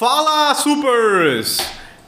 [0.00, 1.58] Fala, supers!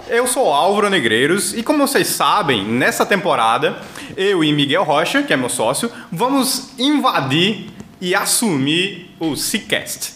[0.08, 3.82] Eu sou Álvaro Negreiros e como vocês sabem, nessa temporada,
[4.16, 7.66] eu e Miguel Rocha, que é meu sócio, vamos invadir
[8.00, 10.14] e assumir o Seacast.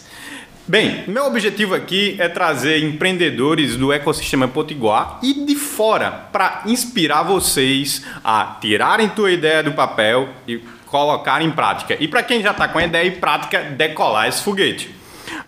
[0.67, 7.21] Bem, meu objetivo aqui é trazer empreendedores do ecossistema Potiguar e de fora para inspirar
[7.21, 11.95] vocês a tirarem tua ideia do papel e colocar em prática.
[11.99, 14.96] E para quem já está com a ideia em prática, decolar esse foguete.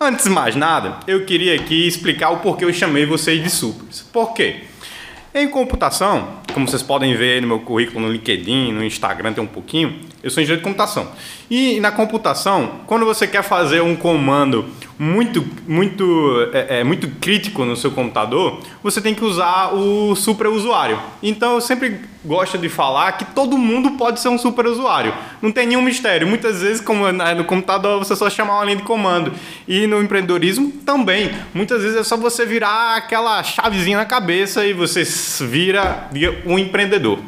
[0.00, 4.00] Antes de mais nada, eu queria aqui explicar o porquê eu chamei vocês de supers.
[4.12, 4.64] Por quê?
[5.34, 9.46] Em computação, como vocês podem ver no meu currículo no LinkedIn, no Instagram tem um
[9.46, 11.08] pouquinho, eu sou engenheiro de computação.
[11.50, 14.66] E na computação, quando você quer fazer um comando
[14.98, 21.00] muito, muito, é, é, muito crítico no seu computador, você tem que usar o superusuário.
[21.22, 25.14] Então eu sempre gosto de falar que todo mundo pode ser um superusuário.
[25.40, 26.26] Não tem nenhum mistério.
[26.26, 29.32] Muitas vezes, como é no computador, você só chama uma linha de comando.
[29.66, 31.30] E no empreendedorismo também.
[31.54, 35.02] Muitas vezes é só você virar aquela chavezinha na cabeça e você
[35.46, 36.10] vira
[36.44, 37.18] um empreendedor.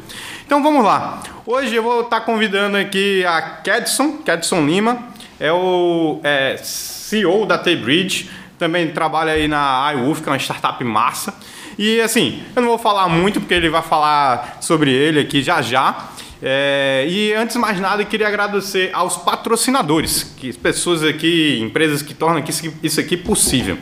[0.45, 1.23] Então vamos lá.
[1.45, 5.07] Hoje eu vou estar convidando aqui a Kedson, Kedson Lima,
[5.39, 10.83] é o é, CEO da T-Bridge, também trabalha aí na iWolf, que é uma startup
[10.83, 11.33] massa.
[11.77, 15.61] E assim, eu não vou falar muito porque ele vai falar sobre ele aqui já
[15.61, 16.09] já.
[16.41, 22.01] É, e antes de mais nada, eu queria agradecer aos patrocinadores, que pessoas aqui, empresas
[22.01, 22.43] que tornam
[22.83, 23.77] isso aqui possível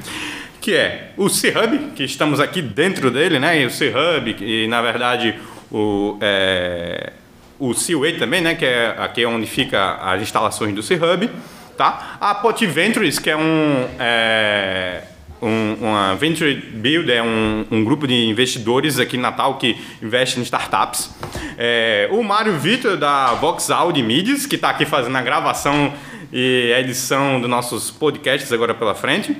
[0.61, 3.59] que é o C-Hub, que estamos aqui dentro dele, né?
[3.59, 5.33] E o C-Hub, e na verdade
[5.71, 7.13] o, é,
[7.59, 11.29] o Seaway também, né, que é aqui onde fica as instalações do C-Hub,
[11.77, 12.17] tá?
[12.19, 15.03] A Pot Ventures, que é um, é,
[15.41, 20.39] um uma Venture Build, é um, um, grupo de investidores aqui em Natal que investe
[20.39, 21.09] em startups.
[21.57, 25.93] É, o Mário Vitor, da Vox Audio Medias, que está aqui fazendo a gravação
[26.31, 29.35] e a edição dos nossos podcasts agora pela frente.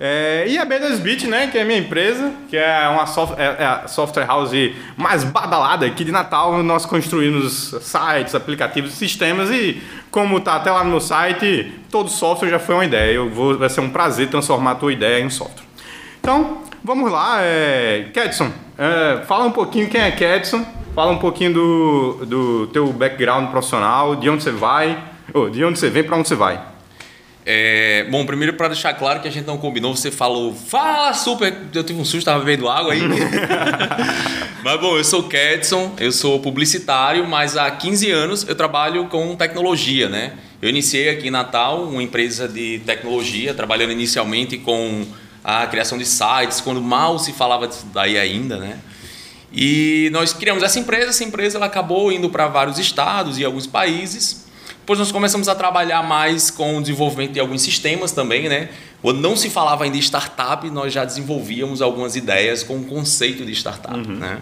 [0.00, 3.66] É, e a B2Bit, né, que é minha empresa, que é uma soft, é, é
[3.66, 4.52] a software house
[4.96, 6.62] mais badalada aqui de Natal.
[6.62, 12.48] Nós construímos sites, aplicativos, sistemas e, como tá até lá no meu site, todo software
[12.48, 13.12] já foi uma ideia.
[13.12, 15.66] Eu vou, vai ser um prazer transformar a tua ideia em software.
[16.20, 17.38] Então, vamos lá.
[17.40, 20.64] É, Kedson, é, fala um pouquinho quem é Kedson,
[20.94, 24.96] fala um pouquinho do, do teu background profissional, de onde você vai,
[25.50, 26.77] de onde você vem para onde você vai.
[27.50, 31.56] É, bom, primeiro para deixar claro que a gente não combinou, você falou, fala super.
[31.72, 33.00] Eu tive um susto, estava bebendo água aí.
[34.62, 39.34] mas bom, eu sou Kedson, eu sou publicitário, mas há 15 anos eu trabalho com
[39.34, 40.34] tecnologia, né?
[40.60, 45.06] Eu iniciei aqui em Natal uma empresa de tecnologia, trabalhando inicialmente com
[45.42, 48.78] a criação de sites, quando mal se falava disso daí ainda, né?
[49.50, 53.66] E nós criamos essa empresa, essa empresa ela acabou indo para vários estados e alguns
[53.66, 54.47] países.
[54.88, 58.70] Depois nós começamos a trabalhar mais com o desenvolvimento de alguns sistemas também, né?
[59.02, 63.44] Quando não se falava ainda de startup, nós já desenvolvíamos algumas ideias com o conceito
[63.44, 64.16] de startup, uhum.
[64.16, 64.38] né?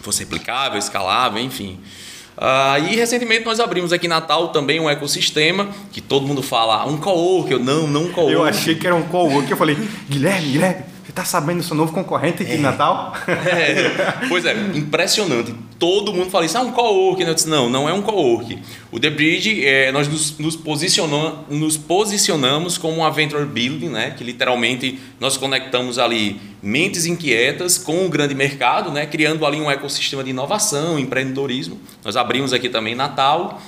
[0.00, 1.78] Fosse replicável, escalável, enfim.
[2.36, 6.84] Uh, e recentemente nós abrimos aqui em Natal também um ecossistema que todo mundo fala,
[6.84, 8.32] um co-work, eu não, não um co-work.
[8.32, 9.76] Eu achei que era um co-work, eu falei,
[10.10, 10.84] Guilherme, Guilherme,
[11.18, 12.58] tá sabendo do seu novo concorrente aqui é.
[12.58, 13.12] Natal?
[13.26, 14.28] É.
[14.28, 15.52] Pois é, impressionante.
[15.78, 17.20] Todo mundo fala isso, ah, um co-work.
[17.22, 18.58] Eu disse, não, não é um co-work.
[18.92, 24.14] O The Bridge, é, nós nos, nos, posicionamos, nos posicionamos como uma venture building, né?
[24.16, 29.06] que literalmente nós conectamos ali mentes inquietas com o grande mercado, né?
[29.06, 31.78] criando ali um ecossistema de inovação, empreendedorismo.
[32.04, 33.60] Nós abrimos aqui também Natal.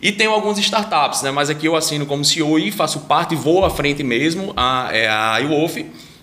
[0.00, 1.30] E tenho algumas startups, né?
[1.30, 5.08] mas aqui eu assino como CEO e faço parte, vou à frente mesmo, a, é
[5.08, 5.76] a iWolf,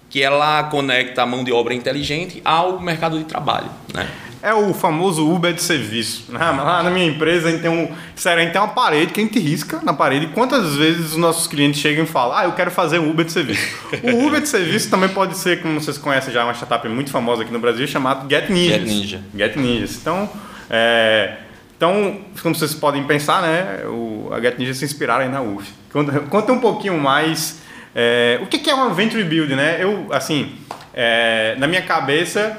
[0.10, 3.70] que ela conecta a mão de obra inteligente ao mercado de trabalho.
[3.94, 4.10] Né?
[4.42, 6.32] É o famoso Uber de serviço.
[6.32, 6.40] Né?
[6.40, 7.92] Lá na minha empresa a gente tem um.
[8.16, 10.28] Sério, a gente tem uma parede que a gente risca na parede.
[10.28, 13.34] Quantas vezes os nossos clientes chegam e falam, ah, eu quero fazer um Uber de
[13.34, 13.68] serviço.
[14.02, 17.44] o Uber de serviço também pode ser, como vocês conhecem já, uma startup muito famosa
[17.44, 18.80] aqui no Brasil, chamado Get Ninjas.
[18.80, 19.22] Get Ninja.
[19.36, 19.96] Get Ninjas.
[19.98, 20.30] Então,
[20.70, 21.34] é,
[21.76, 25.70] então, como vocês podem pensar, né, o, a Get Ninja se inspiraram aí na UF.
[25.92, 27.60] Conta, conta um pouquinho mais
[28.02, 29.78] é, o que é uma venture build, né?
[29.84, 30.56] Eu, assim,
[30.94, 32.58] é, na minha cabeça,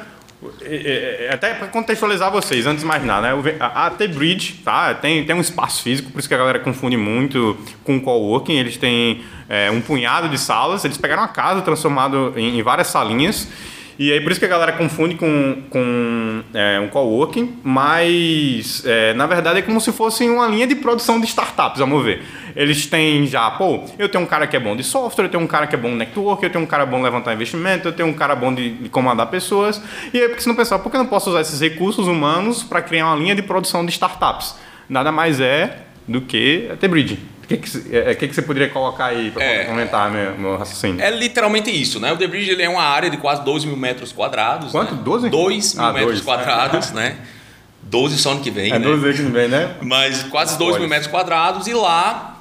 [0.60, 3.56] é, é, até para contextualizar vocês, antes de mais nada, né?
[3.58, 4.92] a T-Bridge tá?
[4.92, 8.58] tem, tem um espaço físico, por isso que a galera confunde muito com o coworking.
[8.58, 12.88] Eles têm é, um punhado de salas, eles pegaram a casa transformado em, em várias
[12.88, 13.48] salinhas
[14.00, 19.12] e aí por isso que a galera confunde com, com é, um coworking, mas é,
[19.12, 22.22] na verdade é como se fosse uma linha de produção de startups, vamos ver.
[22.56, 25.42] Eles têm já, pô, eu tenho um cara que é bom de software, eu tenho
[25.42, 27.88] um cara que é bom de network, eu tenho um cara bom de levantar investimento,
[27.88, 29.82] eu tenho um cara bom de, de comandar pessoas.
[30.14, 32.62] E aí porque se não pensar, por que eu não posso usar esses recursos humanos
[32.62, 34.56] para criar uma linha de produção de startups?
[34.88, 35.76] Nada mais é
[36.08, 37.18] do que a T-Bridge
[37.56, 39.64] que, que, é, que, que você poderia colocar aí para É.
[39.64, 41.00] comentar meu, meu raciocínio?
[41.02, 42.12] É literalmente isso, né?
[42.12, 44.70] O The Bridge ele é uma área de quase 12 mil metros quadrados.
[44.70, 44.94] Quanto?
[44.94, 45.00] Né?
[45.02, 45.28] 12?
[45.30, 46.24] 2 mil Ah, metros dois.
[46.24, 47.16] quadrados, né?
[47.82, 48.84] 12 só ano que vem, É né?
[48.84, 49.74] 12 que não vem, né?
[49.82, 52.36] Mas quase 2 mil metros quadrados e lá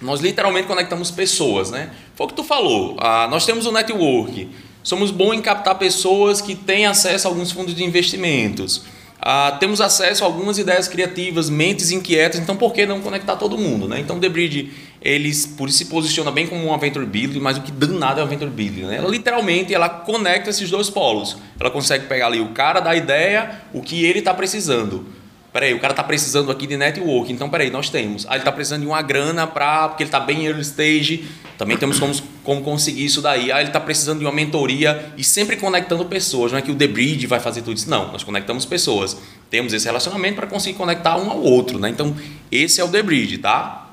[0.00, 1.90] nós literalmente conectamos pessoas, né?
[2.14, 2.96] Foi o que tu falou.
[3.00, 4.48] ah, nós temos um network.
[4.82, 8.84] Somos bons em captar pessoas que têm acesso a alguns fundos de investimentos.
[9.24, 13.56] Ah, temos acesso a algumas ideias criativas, mentes inquietas, então por que não conectar todo
[13.56, 14.00] mundo, né?
[14.00, 17.60] Então The Bridge, eles por isso se posiciona bem como um Venture Building, mas o
[17.60, 18.96] que danado é o Venture Building, né?
[18.96, 21.36] Ela literalmente ela conecta esses dois polos.
[21.60, 25.06] Ela consegue pegar ali o cara da ideia, o que ele está precisando.
[25.52, 28.24] Peraí, o cara tá precisando aqui de network, então peraí, nós temos.
[28.26, 31.26] Ah, ele tá precisando de uma grana para porque ele tá bem em early stage,
[31.58, 33.52] também temos como, como conseguir isso daí.
[33.52, 36.74] Ah, ele tá precisando de uma mentoria e sempre conectando pessoas, não é que o
[36.74, 39.18] The Bridge vai fazer tudo isso, não, nós conectamos pessoas.
[39.50, 41.90] Temos esse relacionamento para conseguir conectar um ao outro, né?
[41.90, 42.16] Então,
[42.50, 43.90] esse é o The Bridge, tá?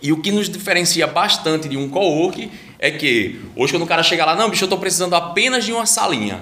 [0.00, 2.48] E o que nos diferencia bastante de um co-work
[2.78, 5.72] é que hoje quando o cara chega lá, não, bicho, eu estou precisando apenas de
[5.72, 6.40] uma salinha.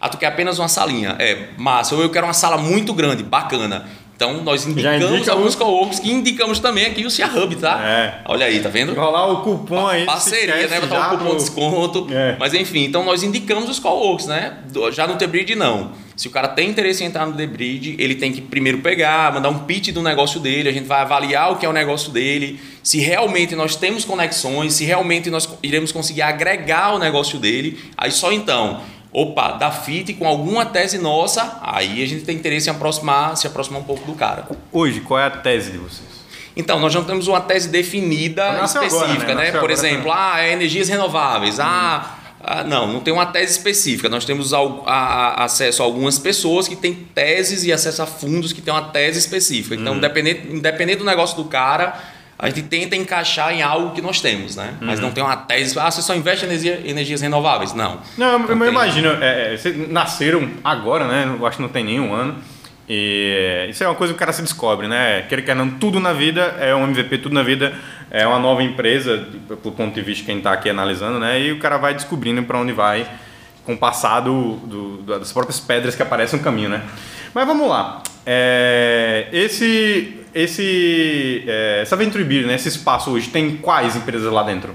[0.00, 1.14] Ah, tu quer apenas uma salinha?
[1.18, 1.94] É, massa.
[1.94, 3.86] Ou eu quero uma sala muito grande, bacana.
[4.20, 7.80] Então nós indicamos indica alguns o- co-works que indicamos também aqui o Cia Hub, tá?
[7.82, 8.20] É.
[8.26, 8.92] Olha aí, tá vendo?
[8.92, 10.04] Rolar o cupom aí.
[10.04, 10.78] Parceria, né?
[10.78, 12.06] Botar um cupom de desconto.
[12.10, 12.36] É.
[12.38, 14.58] Mas enfim, então nós indicamos os co-works, né?
[14.92, 15.92] Já no The Bridge, não.
[16.14, 19.32] Se o cara tem interesse em entrar no The Bridge, ele tem que primeiro pegar,
[19.32, 22.10] mandar um pitch do negócio dele, a gente vai avaliar o que é o negócio
[22.12, 27.80] dele, se realmente nós temos conexões, se realmente nós iremos conseguir agregar o negócio dele,
[27.96, 28.82] aí só então,
[29.12, 33.46] opa, dá fit com alguma tese nossa, aí a gente tem interesse em aproximar, se
[33.46, 34.46] aproximar um pouco do cara.
[34.72, 36.08] Hoje, qual é a tese de vocês?
[36.56, 39.44] Então, nós não temos uma tese definida Nasceu específica, agora, né?
[39.44, 39.50] né?
[39.52, 41.58] Por agora exemplo, ah, é energias renováveis.
[41.60, 44.08] Ah, ah, não, não tem uma tese específica.
[44.08, 48.52] Nós temos a- a- acesso a algumas pessoas que têm teses e acesso a fundos
[48.52, 49.74] que têm uma tese específica.
[49.76, 51.94] Então, independente, independente do negócio do cara,
[52.40, 54.74] a gente tenta encaixar em algo que nós temos, né?
[54.80, 57.74] Mas não tem uma tese, ah, você só investe em energia- energias renováveis.
[57.74, 57.98] Não.
[58.16, 58.68] Não, eu, Não eu tem.
[58.68, 61.32] imagino, é, é, vocês nasceram agora, né?
[61.38, 62.36] Eu acho que não tem nenhum ano.
[62.88, 65.22] E isso é uma coisa que o cara se descobre, né?
[65.28, 67.72] Quer quer não, tudo na vida é um MVP, tudo na vida
[68.10, 71.40] é uma nova empresa, do ponto de vista de quem está aqui analisando, né?
[71.40, 73.06] E o cara vai descobrindo para onde vai
[73.64, 76.82] com o passar do, do- das próprias pedras que aparecem no caminho, né?
[77.32, 78.02] Mas vamos lá.
[78.24, 82.54] É, esse, esse, é, essa Venture Build, né?
[82.54, 84.74] Esse espaço hoje tem quais empresas lá dentro?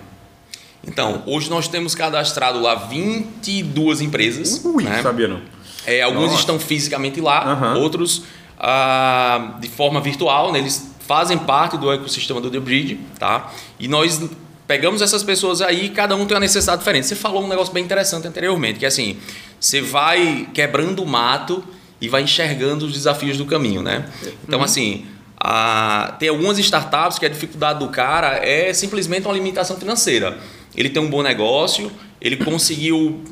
[0.88, 4.62] Então, hoje nós temos cadastrado lá 22 empresas.
[4.64, 5.02] Ui, né?
[5.02, 5.42] sabia não.
[5.86, 6.40] É, alguns Nossa.
[6.40, 7.76] estão fisicamente lá, Aham.
[7.78, 8.24] outros
[8.60, 10.60] ah, de forma virtual, né?
[10.60, 13.52] eles fazem parte do ecossistema do The Bridge, tá?
[13.80, 14.22] E nós
[14.68, 17.06] pegamos essas pessoas aí, cada um tem uma necessidade diferente.
[17.06, 19.18] Você falou um negócio bem interessante anteriormente, que é assim,
[19.60, 21.64] você vai quebrando o mato
[22.02, 24.06] e vai enxergando os desafios do caminho, né?
[24.48, 25.06] Então, assim,
[25.40, 30.38] a- tem algumas startups que a dificuldade do cara é simplesmente uma limitação financeira.
[30.76, 33.24] Ele tem um bom negócio, ele conseguiu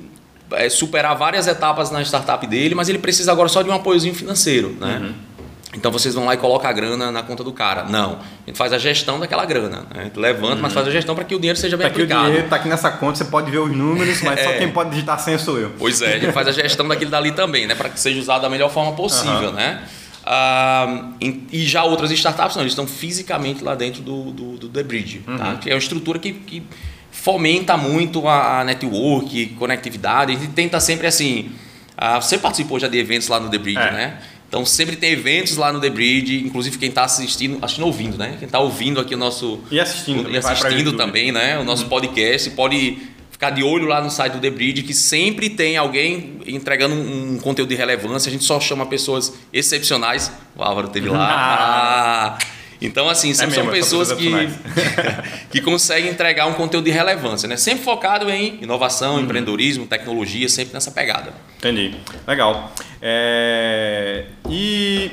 [0.51, 4.13] é, superar várias etapas na startup dele, mas ele precisa agora só de um apoiozinho
[4.13, 5.13] financeiro, né?
[5.75, 7.83] Então vocês vão lá e colocam a grana na conta do cara.
[7.85, 9.77] Não, a gente faz a gestão daquela grana.
[9.93, 10.01] Né?
[10.01, 12.01] A gente levanta, mas faz a gestão para que o dinheiro seja bem Tá aqui
[12.01, 12.25] o aplicado.
[12.27, 14.57] dinheiro, tá aqui nessa conta, você pode ver os números, mas só É.
[14.59, 15.71] quem pode digitar senha sou eu.
[15.79, 17.73] Pois é, a gente faz a gestão daquilo dali também, né?
[17.75, 19.51] Para que seja usado da melhor forma possível, Aham.
[19.53, 19.83] né?
[20.25, 21.09] Ah,
[21.51, 25.19] e já outras startups, não, eles estão fisicamente lá dentro do, do, do The Bridge,
[25.37, 25.55] tá?
[25.55, 26.63] Que é uma estrutura que, que
[27.11, 30.31] fomenta muito a, a network, conectividade.
[30.33, 31.51] A gente tenta sempre assim.
[31.97, 33.91] ah, você participou já de eventos lá no The Bridge, É.
[33.91, 34.17] né?
[34.53, 38.35] Então sempre tem eventos lá no The Bridge, inclusive quem está assistindo, assistindo ouvindo, né?
[38.37, 40.29] Quem está ouvindo aqui o nosso E assistindo.
[40.29, 41.57] e assistindo também, né?
[41.57, 42.99] O nosso podcast pode
[43.31, 47.33] ficar de olho lá no site do The Bridge, que sempre tem alguém entregando um,
[47.33, 48.29] um conteúdo de relevância.
[48.29, 50.31] A gente só chama pessoas excepcionais.
[50.55, 52.37] O Álvaro teve lá.
[52.37, 52.37] Ah.
[52.85, 54.29] Então, assim, são, É são mesmo, são pessoas que,
[55.49, 57.55] que conseguem entregar um conteúdo de relevância, né?
[57.57, 59.21] Sempre focado em inovação, Uhum.
[59.21, 61.33] empreendedorismo, tecnologia, sempre nessa pegada.
[61.57, 61.95] Entendi.
[62.27, 62.71] Legal.
[63.01, 65.11] É, e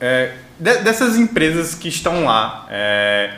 [0.00, 3.30] é, de- dessas empresas que estão lá, é,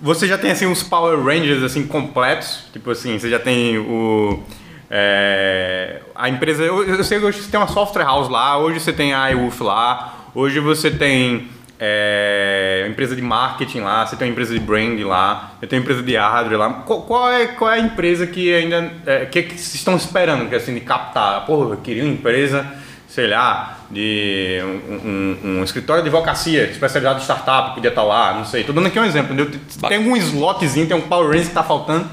[0.00, 2.64] você já tem assim uns Power Rangers assim completos?
[2.72, 4.42] Tipo assim, você já tem o
[4.90, 6.62] é, a empresa.
[6.62, 9.28] Eu, eu sei que hoje você tem uma software house lá, hoje você tem a
[9.30, 11.48] iWolf lá, hoje você tem
[11.80, 15.82] é, empresa de marketing lá, você tem uma empresa de brand lá, você tem uma
[15.82, 16.70] empresa de hardware lá.
[16.84, 18.92] Qual, qual é, qual é a empresa que ainda.
[19.06, 21.46] É, que, que vocês estão esperando que, assim, de captar?
[21.46, 22.66] Porra, eu queria uma empresa,
[23.08, 28.34] sei lá, de um, um- um escritório de advocacia especializado em startup, podia estar lá,
[28.34, 28.62] não sei.
[28.62, 29.58] Tô dando aqui um exemplo, entendeu?
[29.88, 32.06] Tem algum slotzinho, tem um Power Ranger que tá faltando.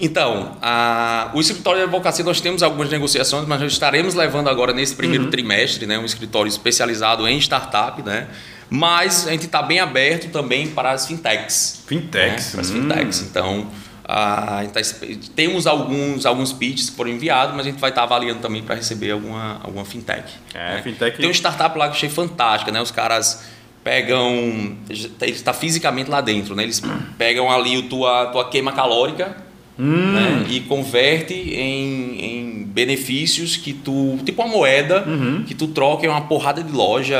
[0.00, 4.72] Então, a- o escritório de advocacia nós temos algumas negociações, mas nós estaremos levando agora
[4.72, 8.28] nesse primeiro trimestre, né, um escritório especializado em startup, né?
[8.68, 11.84] Mas a gente está bem aberto também para as fintechs.
[11.86, 12.46] Fintechs.
[12.46, 12.50] Né?
[12.52, 12.82] Para as hum.
[12.82, 13.20] fintechs.
[13.22, 13.66] Então,
[14.04, 14.80] a tá,
[15.36, 18.62] temos alguns, alguns pitches que foram enviados, mas a gente vai estar tá avaliando também
[18.62, 20.32] para receber alguma, alguma fintech.
[20.52, 20.82] É, né?
[20.82, 21.16] fintech.
[21.16, 22.80] Tem um startup lá que eu achei fantástica, né?
[22.80, 23.44] Os caras
[23.84, 24.76] pegam.
[24.88, 26.64] Ele está fisicamente lá dentro, né?
[26.64, 26.82] Eles
[27.16, 29.43] pegam ali a tua, tua queima calórica
[29.78, 30.12] Hum.
[30.12, 30.46] né?
[30.50, 34.18] e converte em, em benefícios que tu.
[34.24, 35.42] Tipo uma moeda Uhum.
[35.44, 37.16] que tu troca em uma porrada de loja,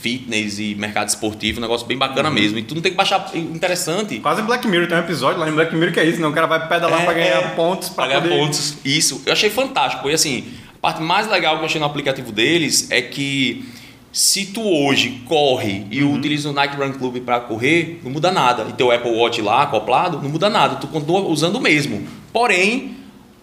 [0.00, 2.34] fitness e mercado esportivo, um negócio bem bacana Uhum.
[2.34, 2.58] mesem.
[2.58, 3.30] E tu não tem que baixar.
[3.34, 4.18] Interessante.
[4.20, 6.26] Quase Black Mirror, tem um episódio lá em Black Mirror que é isso, né?
[6.28, 7.48] O cara vai pedalar É, pra ganhar é.
[7.56, 8.38] pontos pra pagar poder...
[8.38, 8.76] pontos.
[8.84, 9.22] Isso.
[9.26, 10.08] Eu achei fantástico.
[10.08, 10.44] E assim,
[10.76, 13.64] a parte mais legal que eu achei no aplicativo deles é que
[14.12, 16.14] se tu hoje corre e Uhum.
[16.14, 18.66] utiliza o Nike Run Club para correr, não muda nada.
[18.68, 20.76] E teu Apple Watch lá acoplado, não muda nada.
[20.76, 22.06] Tu continua usando o mesmo.
[22.32, 22.96] Porém,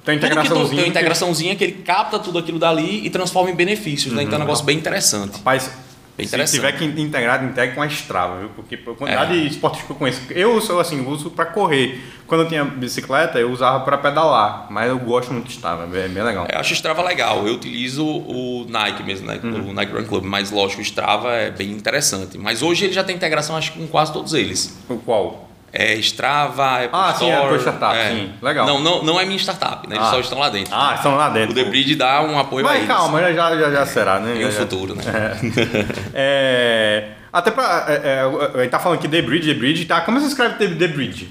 [0.03, 0.69] Tem tu, integraçãozinha.
[0.69, 4.13] tem uma integraçãozinha que ele capta tudo aquilo dali e transforma em benefícios.
[4.13, 4.23] Né?
[4.23, 5.33] Então é um negócio bem interessante.
[5.37, 5.71] Rapaz,
[6.17, 8.49] Bem se tiver que integrado, integre com a Strava, viu?
[8.49, 9.41] Porque a quantidade É.
[9.41, 10.21] de esportes que eu conheço.
[10.31, 12.01] Eu sou assim, uso pra correr.
[12.25, 14.65] Quando eu tinha bicicleta, eu usava pra pedalar.
[14.69, 16.47] Mas eu gosto muito de Strava, é bem, legal.
[16.51, 17.47] Eu acho Strava legal.
[17.47, 19.39] Eu utilizo o Nike mesmo, né?
[19.43, 19.69] Uhum.
[19.69, 20.23] O Nike Run Club.
[20.25, 22.37] Mas lógico, o Strava é bem interessante.
[22.37, 24.77] Mas hoje ele já tem integração, acho que com quase todos eles.
[24.89, 25.46] O Qual?
[25.73, 27.31] É Strava, Apple Ah, sim, Store.
[27.31, 28.31] é a tua startup, sim.
[28.41, 28.65] Legal.
[28.65, 29.95] Não, não, não é minha startup, né?
[29.97, 30.11] Eles Ah.
[30.11, 30.73] só estão lá dentro.
[30.73, 31.51] Ah, estão lá dentro.
[31.51, 32.87] O The Bridge dá um apoio Mas eles.
[32.87, 34.35] calma, já, já, já, já será, né?
[34.41, 35.03] Em um já- futuro, né?
[36.13, 37.85] É, até pra.
[37.87, 38.23] É,
[38.57, 40.01] é, gente tá falando aqui The Bridge, The Bridge, tá?
[40.01, 41.29] Como você escreve The, The Bridge?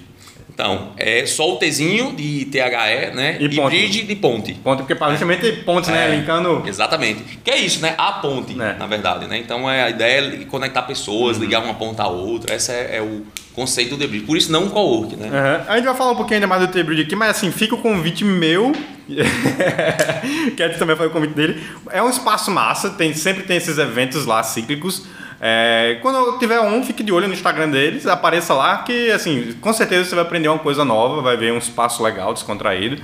[0.56, 3.36] Então, é só o Tzinho de THE, né?
[3.38, 3.76] E E, ponte.
[3.76, 4.54] Bridge de ponte.
[4.54, 6.06] Ponto, porque pra justamente pontos, né?
[6.10, 6.16] É.
[6.16, 6.62] Linkando.
[6.66, 7.22] Exatamente.
[7.44, 7.94] Que é isso, né?
[7.98, 8.72] A ponte, É.
[8.72, 9.36] na verdade, né?
[9.36, 12.54] Então é a ideia é conectar pessoas, ligar uma ponta à outra.
[12.56, 14.24] Esse é, é o conceito do The Bridge.
[14.24, 15.28] Por isso não um co-work, né?
[15.28, 15.64] Aham.
[15.68, 17.74] A gente vai falar um pouquinho ainda mais do The Bridge aqui, mas assim, fica
[17.74, 18.72] o convite meu.
[20.56, 21.62] que a também foi o convite dele.
[21.90, 25.04] É um espaço massa, tem, sempre tem esses eventos lá cíclicos.
[25.40, 29.72] É, quando tiver um, fique de olho no Instagram deles, apareça lá, que assim, com
[29.72, 33.00] certeza você vai aprender uma coisa nova, vai ver um espaço legal, descontraído.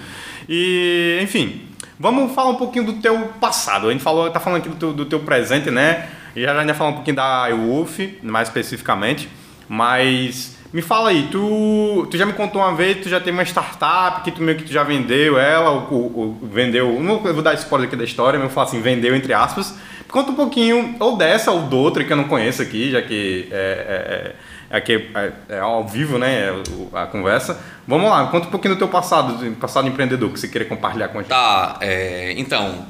[0.49, 1.63] E, enfim,
[1.99, 3.89] vamos falar um pouquinho do teu passado.
[3.89, 6.09] A gente falou, tá falando aqui do teu, do teu presente, né?
[6.35, 9.29] E já já ainda falar um pouquinho da iWolf, mais especificamente.
[9.69, 13.43] Mas me fala aí, tu, tu já me contou uma vez, tu já tem uma
[13.45, 16.99] startup que tu meio que tu já vendeu ela, ou, ou- ou vendeu.
[17.01, 19.75] Não vou dar spoiler aqui da história, mas eu falo assim, vendeu entre aspas.
[20.09, 23.49] Conta um pouquinho, ou dessa, ou do outra que eu não conheço aqui, já que
[23.51, 24.35] é,
[24.71, 26.51] é, é, é, é ao vivo, né?
[26.71, 27.59] o- A conversa.
[27.87, 31.09] Vamos lá, conta um pouquinho do teu passado, do passado empreendedor que você queria compartilhar
[31.09, 31.31] com a gente.
[31.31, 32.87] Tá, é, então,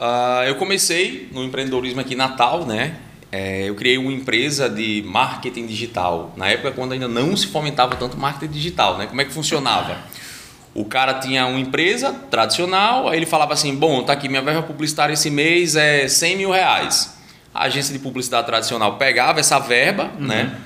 [0.00, 2.94] ah, eu comecei no empreendedorismo aqui em Natal, né?
[3.36, 6.32] É, eu criei uma empresa de marketing digital.
[6.36, 9.06] Na época, quando ainda não se fomentava tanto marketing digital, né?
[9.06, 9.98] Como é que funcionava?
[10.72, 14.62] O cara tinha uma empresa tradicional, aí ele falava assim: Bom, tá aqui, minha verba
[14.62, 17.18] publicitária esse mês é 100 mil reais.
[17.52, 20.56] A agência de publicidade tradicional pegava essa verba, né?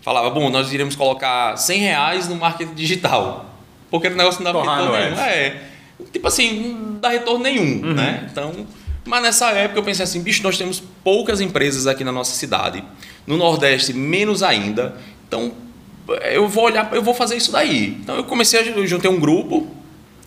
[0.00, 3.44] Falava: Bom, nós iremos colocar 100 reais no marketing digital.
[3.90, 5.20] Porque o negócio não dava Torrar retorno no nenhum.
[5.20, 5.62] É,
[6.10, 8.26] tipo assim, não dá retorno nenhum, né?
[8.32, 8.66] Então,
[9.06, 12.82] mas nessa época eu pensei assim, bicho, nós temos poucas empresas aqui na nossa cidade.
[13.26, 14.96] No Nordeste, menos ainda.
[15.26, 15.52] Então,
[16.32, 17.96] eu vou olhar, eu vou fazer isso daí.
[18.02, 19.68] Então eu comecei, a- eu juntei um grupo,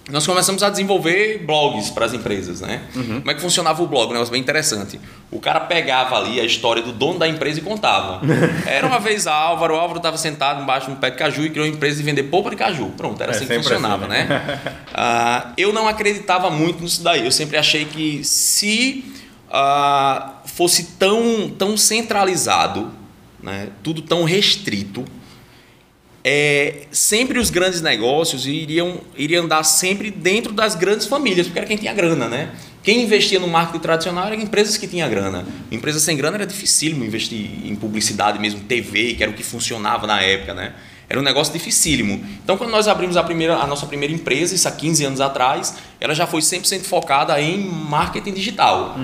[0.09, 2.81] nós começamos a desenvolver blogs para as empresas, né?
[2.93, 4.09] Como é que funcionava o blog?
[4.09, 4.99] Um negócio bem interessante.
[5.31, 8.21] O cara pegava ali a história do dono da empresa e contava.
[8.65, 11.49] Era uma vez Álvaro, o Álvaro estava sentado embaixo de um pé de caju e
[11.49, 12.91] criou uma empresa de vender polpa de caju.
[12.97, 14.25] Pronto, era É assim que funcionava, assim, né?
[14.25, 14.59] né?
[14.93, 17.23] Ah, eu não acreditava muito nisso daí.
[17.23, 19.05] Eu sempre achei que se
[19.51, 22.91] ah, fosse tão, tão centralizado,
[23.41, 25.05] né, tudo tão restrito,
[26.23, 31.67] é, sempre os grandes negócios iriam, iriam andar sempre dentro das grandes famílias, porque era
[31.67, 32.51] quem tinha grana, né?
[32.83, 35.45] Quem investia no marketing tradicional eram empresas que tinham grana.
[35.71, 40.07] Empresas sem grana era dificílimo investir em publicidade mesmo, TV, que era o que funcionava
[40.07, 40.73] na época, né?
[41.09, 42.23] Era um negócio dificílimo.
[42.43, 45.75] Então, quando nós abrimos a, primeira, a nossa primeira empresa, isso há 15 anos atrás,
[45.99, 48.95] ela já foi 100% focada em marketing digital.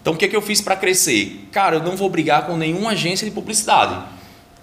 [0.00, 1.48] Então, o que, é que eu fiz para crescer?
[1.50, 4.17] Cara, eu não vou brigar com nenhuma agência de publicidade.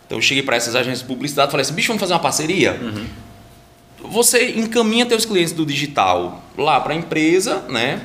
[0.05, 2.19] Então eu cheguei para essas agências de publicidade e falei assim, bicho, vamos fazer uma
[2.19, 2.79] parceria?
[4.03, 8.01] Você encaminha teus clientes do digital lá para a empresa, né?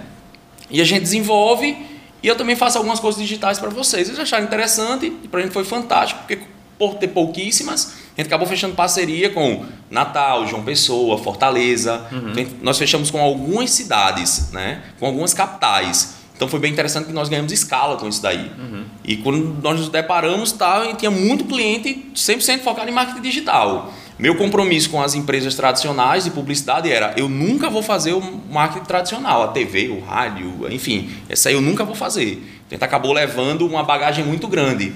[0.70, 1.76] E a gente desenvolve
[2.22, 4.08] e eu também faço algumas coisas digitais para vocês.
[4.08, 6.38] Eles acharam interessante e para a gente foi fantástico, porque
[6.78, 12.06] por ter pouquíssimas, a gente acabou fechando parceria com Natal, João Pessoa, Fortaleza.
[12.10, 14.82] Então, gente- nós fechamos com algumas cidades, né?
[14.98, 16.14] Com algumas capitais.
[16.40, 18.50] Então foi bem interessante que nós ganhamos escala com isso daí.
[19.04, 23.92] E quando nós nos deparamos, tá, tinha muito cliente 100% focado em marketing digital.
[24.18, 28.86] Meu compromisso com as empresas tradicionais de publicidade era: eu nunca vou fazer o marketing
[28.86, 32.42] tradicional, a TV, o rádio, enfim, essa aí eu nunca vou fazer.
[32.66, 34.94] Então acabou levando uma bagagem muito grande.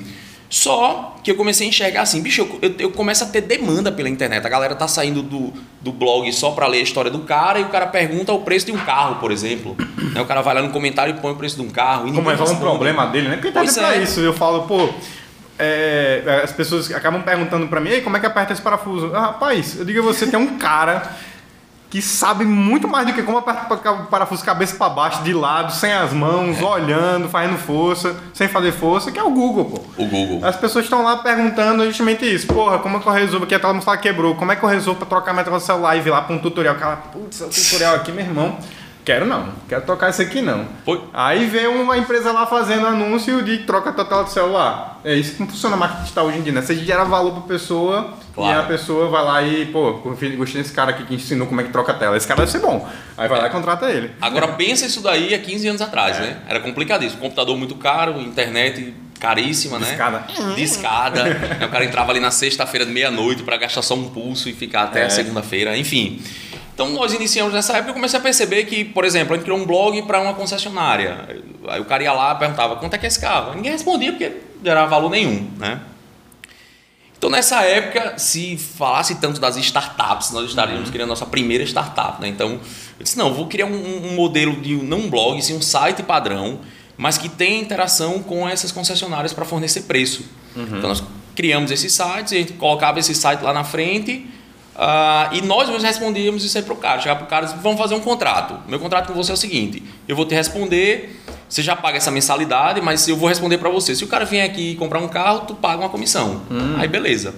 [0.55, 3.91] Só que eu comecei a enxergar assim, bicho, eu, eu, eu começo a ter demanda
[3.91, 4.47] pela internet.
[4.47, 7.65] A galera tá saindo do, do blog só para ler a história do cara e
[7.65, 9.75] o cara pergunta o preço de um carro, por exemplo.
[10.15, 12.05] Né, o cara vai lá no comentário e põe o preço de um carro.
[12.13, 13.35] Como é um problema dele, né?
[13.35, 14.01] Porque tá Pois é.
[14.01, 14.21] isso.
[14.21, 14.91] Eu falo, pô.
[15.59, 19.11] é, as pessoas acabam perguntando pra mim, Ei, como é que aperta esse parafuso?
[19.13, 21.17] Ah, rapaz, eu digo a você, tem um cara
[21.95, 25.73] que sabe muito mais do que como aperta o parafuso cabeça pra baixo, de lado,
[25.73, 26.65] sem as mãos, É.
[26.65, 29.81] olhando, fazendo força, sem fazer força, que é o Google, pô.
[30.03, 30.45] O Google.
[30.45, 32.49] As pessoas estão lá perguntando justamente isso.
[32.49, 33.45] Porra, como é que eu resolvo?
[33.45, 34.35] Aqui a tela quebrou.
[34.35, 36.35] Como é que eu resolvo pra trocar minha tela do celular e vir lá pra
[36.35, 36.75] um tutorial?
[36.75, 38.59] Aquela, putz, é o tutorial aqui, meu irmão.
[39.05, 40.67] Quero não, quero trocar isso aqui não.
[40.85, 40.99] Foi.
[41.13, 44.99] Aí vem uma empresa lá fazendo anúncio de troca tela do celular.
[45.05, 46.63] É isso que funciona a marketing digital hoje em dia, né?
[46.63, 48.57] Você gera valor pra pessoa Claro.
[48.57, 51.65] e a pessoa vai lá e, pô, gostei desse cara aqui que ensinou como é
[51.65, 52.17] que troca a tela.
[52.17, 52.89] Esse cara deve ser bom.
[53.19, 54.11] Aí vai lá e contrata ele.
[54.23, 56.39] Agora pensa isso daí há 15 anos atrás, né?
[56.49, 57.21] Era complicadíssimo.
[57.21, 59.87] Computador muito caro, internet caríssima, né?
[59.87, 60.25] Discada.
[60.57, 61.25] Discada.
[61.65, 64.85] O cara entrava ali na sexta-feira de meia-noite para gastar só um pulso e ficar
[64.85, 65.07] até É.
[65.07, 66.21] a segunda-feira, enfim.
[66.75, 69.45] Então nós iniciamos nessa época e eu comecei a perceber que, por exemplo, a gente
[69.45, 71.41] criou um blog para uma concessionária.
[71.69, 73.55] Aí o cara ia lá e perguntava quanto é que é esse carro.
[73.55, 75.81] Ninguém respondia porque não gerava valor nenhum, né?
[77.17, 82.27] Então nessa época, se falasse tanto das startups, nós estaríamos criando nossa primeira startup, né?
[82.27, 82.61] Então
[82.99, 86.03] eu disse não, vou criar um, um modelo de não um blog, sim um site
[86.03, 86.59] padrão,
[86.97, 90.25] mas que tenha interação com essas concessionárias para fornecer preço.
[90.79, 91.05] Então nós
[91.37, 94.34] criamos esses sites, a gente colocava esse site lá na frente
[94.77, 97.01] ah, e nós mesmos respondíamos isso aí para o cara.
[97.01, 98.59] Chegava para o cara e vamos fazer um contrato.
[98.69, 102.11] Meu contrato com você é o seguinte: eu vou te responder, você já paga essa
[102.11, 103.95] mensalidade, mas eu vou responder para você.
[103.95, 106.43] Se o cara vier aqui comprar um carro, tu paga uma comissão.
[106.79, 107.35] Aí beleza.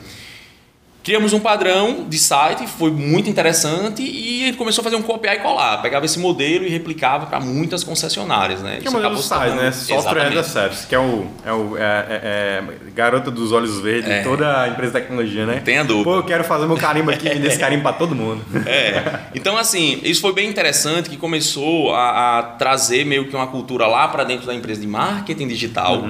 [1.07, 5.37] Criamos um padrão de site, foi muito interessante e ele começou a fazer um copiar
[5.37, 5.81] e colar.
[5.81, 8.79] Pegava esse modelo e replicava para muitas concessionárias, né?
[8.81, 9.71] Que é o modelo SaaS, tornando- né?
[9.71, 10.43] Software as a.
[10.43, 14.19] Service, que é o, é o é, é- é garota dos olhos verdes É.
[14.19, 15.63] de toda a empresa de tecnologia, né?
[15.65, 16.03] Tenha dúvida.
[16.11, 18.45] Pô, eu quero fazer meu carimbo aqui e vender esse carimbo pra todo mundo.
[18.67, 19.27] É.
[19.33, 23.87] Então, assim, isso foi bem interessante que começou a, a trazer meio que uma cultura
[23.87, 26.05] lá para dentro da empresa de marketing digital.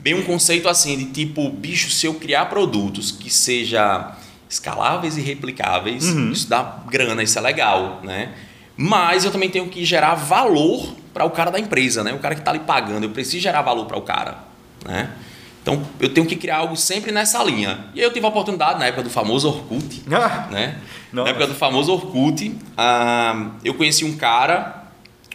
[0.00, 4.12] Bem um conceito assim de tipo, bicho, se eu criar produtos que seja
[4.54, 8.30] escaláveis e replicáveis, isso dá grana, isso é legal, né?
[8.76, 12.12] Mas eu também tenho que gerar valor para o cara da empresa, né?
[12.12, 14.38] O cara que está ali pagando, eu preciso gerar valor para o cara,
[14.84, 15.10] né?
[15.62, 17.86] Então, eu tenho que criar algo sempre nessa linha.
[17.94, 20.76] E aí eu tive a oportunidade na época do famoso Orkut, Ah, né?
[21.12, 21.24] Nossa.
[21.24, 24.84] Na época do famoso Orkut, ah, eu conheci um cara,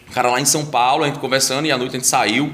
[0.08, 2.52] um cara lá em São Paulo, a gente conversando e à noite a gente saiu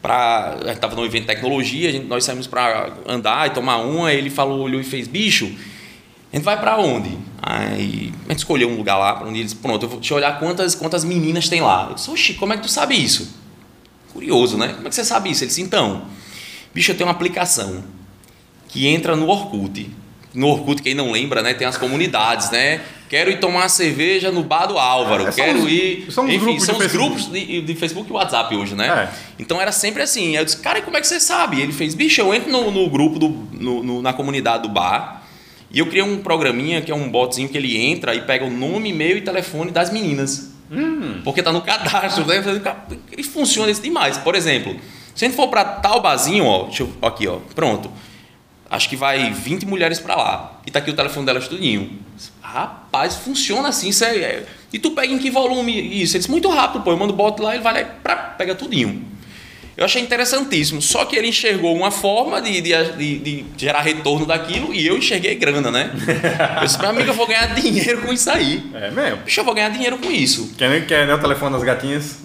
[0.00, 3.50] para a gente tava no evento de tecnologia, a gente, nós saímos para andar e
[3.50, 5.52] tomar uma, ele falou, olhou e fez, bicho,
[6.32, 7.16] a gente vai para onde?
[7.40, 10.12] Aí a gente escolheu um lugar lá, para onde ele disse, pronto, eu vou te
[10.12, 11.86] olhar quantas, quantas meninas tem lá.
[11.90, 13.34] Eu disse, oxi, como é que tu sabe isso?
[14.12, 14.68] Curioso, né?
[14.74, 15.44] Como é que você sabe isso?
[15.44, 16.02] Ele disse, então,
[16.74, 17.82] bicho, eu tenho uma aplicação
[18.68, 19.90] que entra no Orkut.
[20.34, 22.80] No Orkut, quem não lembra, né, tem as comunidades, né?
[23.08, 26.06] Quero ir tomar cerveja no bar do Álvaro, É, quero os- ir.
[26.12, 27.14] são os Enfim, grupos são de os Facebook.
[27.22, 28.86] grupos de, de Facebook e WhatsApp hoje, né?
[28.86, 29.08] É.
[29.38, 30.28] Então era sempre assim.
[30.28, 31.58] Aí eu disse, cara, e como é que você sabe?
[31.58, 35.17] Ele fez, bicho, eu entro no, no grupo, do, no- no- na comunidade do bar
[35.70, 38.50] e eu criei um programinha que é um botzinho que ele entra e pega o
[38.50, 40.52] nome, e-mail e telefone das meninas.
[40.70, 41.20] Hum.
[41.24, 42.38] Porque tá no cadastro, né?
[42.38, 42.84] Eu falei, "Cara,
[43.16, 44.18] E funciona isso demais.
[44.18, 44.76] Por exemplo,
[45.14, 47.90] se a gente for para tal barzinho, ó, deixa eu, aqui, ó, pronto.
[48.70, 50.60] Acho que vai 20 mulheres para lá.
[50.66, 51.98] E tá aqui o telefone delas tudinho.
[52.42, 53.88] Rapaz, funciona assim.
[53.88, 56.12] Isso é, é- E tu pega em que volume isso?
[56.14, 56.90] Ele disse, muito rápido, pô.
[56.90, 59.02] Eu mando boto lá, ele vai lá e prá, pega tudinho.
[59.78, 60.82] Eu achei interessantíssimo.
[60.82, 64.98] Só que ele enxergou uma forma de, de, de- de gerar retorno daquilo e eu
[64.98, 65.92] enxerguei grana, né?
[66.60, 68.60] Eu disse, meu amigo, eu vou ganhar dinheiro com isso aí.
[68.74, 69.18] É mesmo.
[69.18, 70.52] Bicho, eu vou ganhar dinheiro com isso.
[70.58, 72.18] Quer, quer né, o telefone das gatinhas?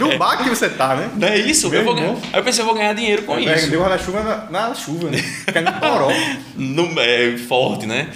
[0.00, 1.08] no, no bar que você tá, né?
[1.14, 1.70] Não é isso?
[1.70, 2.20] Meu Eu vou irmão.
[2.32, 3.70] Aí eu pensei, eu vou ganhar dinheiro com isso.
[3.70, 5.18] Deu guarda-chuva na, na chuva, né?
[5.18, 6.08] Fica no poró.
[6.56, 8.08] no, é, forte, né?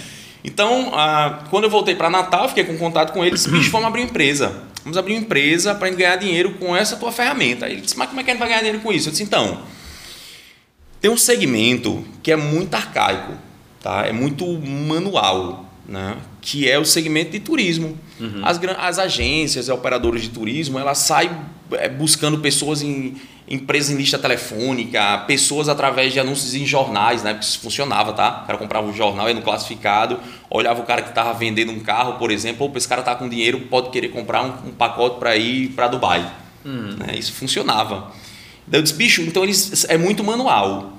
[0.43, 4.01] Então, ah, quando eu voltei para Natal, fiquei com contato com eles, bicho, vamos abrir
[4.01, 4.51] uma empresa.
[4.83, 7.65] Vamos abrir uma empresa para gente ganhar dinheiro com essa tua ferramenta.
[7.65, 9.07] Aí ele disse, mas como é que a gente vai ganhar dinheiro com isso?
[9.09, 9.61] Eu disse, então,
[10.99, 13.33] tem um segmento que é muito arcaico,
[13.81, 14.05] tá?
[14.07, 16.17] É muito manual, né?
[16.41, 17.97] Que é o segmento de turismo.
[18.43, 21.31] As, gran- as agências e operadores de turismo, elas saem
[21.97, 23.15] buscando pessoas em
[23.47, 27.33] empresas em lista telefônica, pessoas através de anúncios em jornais, né?
[27.33, 28.43] Porque isso funcionava, tá?
[28.43, 31.79] O cara comprava um jornal aí no classificado, olhava o cara que estava vendendo um
[31.81, 35.19] carro, por exemplo, opa, esse cara tá com dinheiro, pode querer comprar um, um pacote
[35.19, 36.31] para ir para Dubai.
[36.97, 37.17] Né?
[37.17, 38.11] Isso funcionava.
[38.65, 40.93] Daí eu disse, bicho, então eles, é muito manual.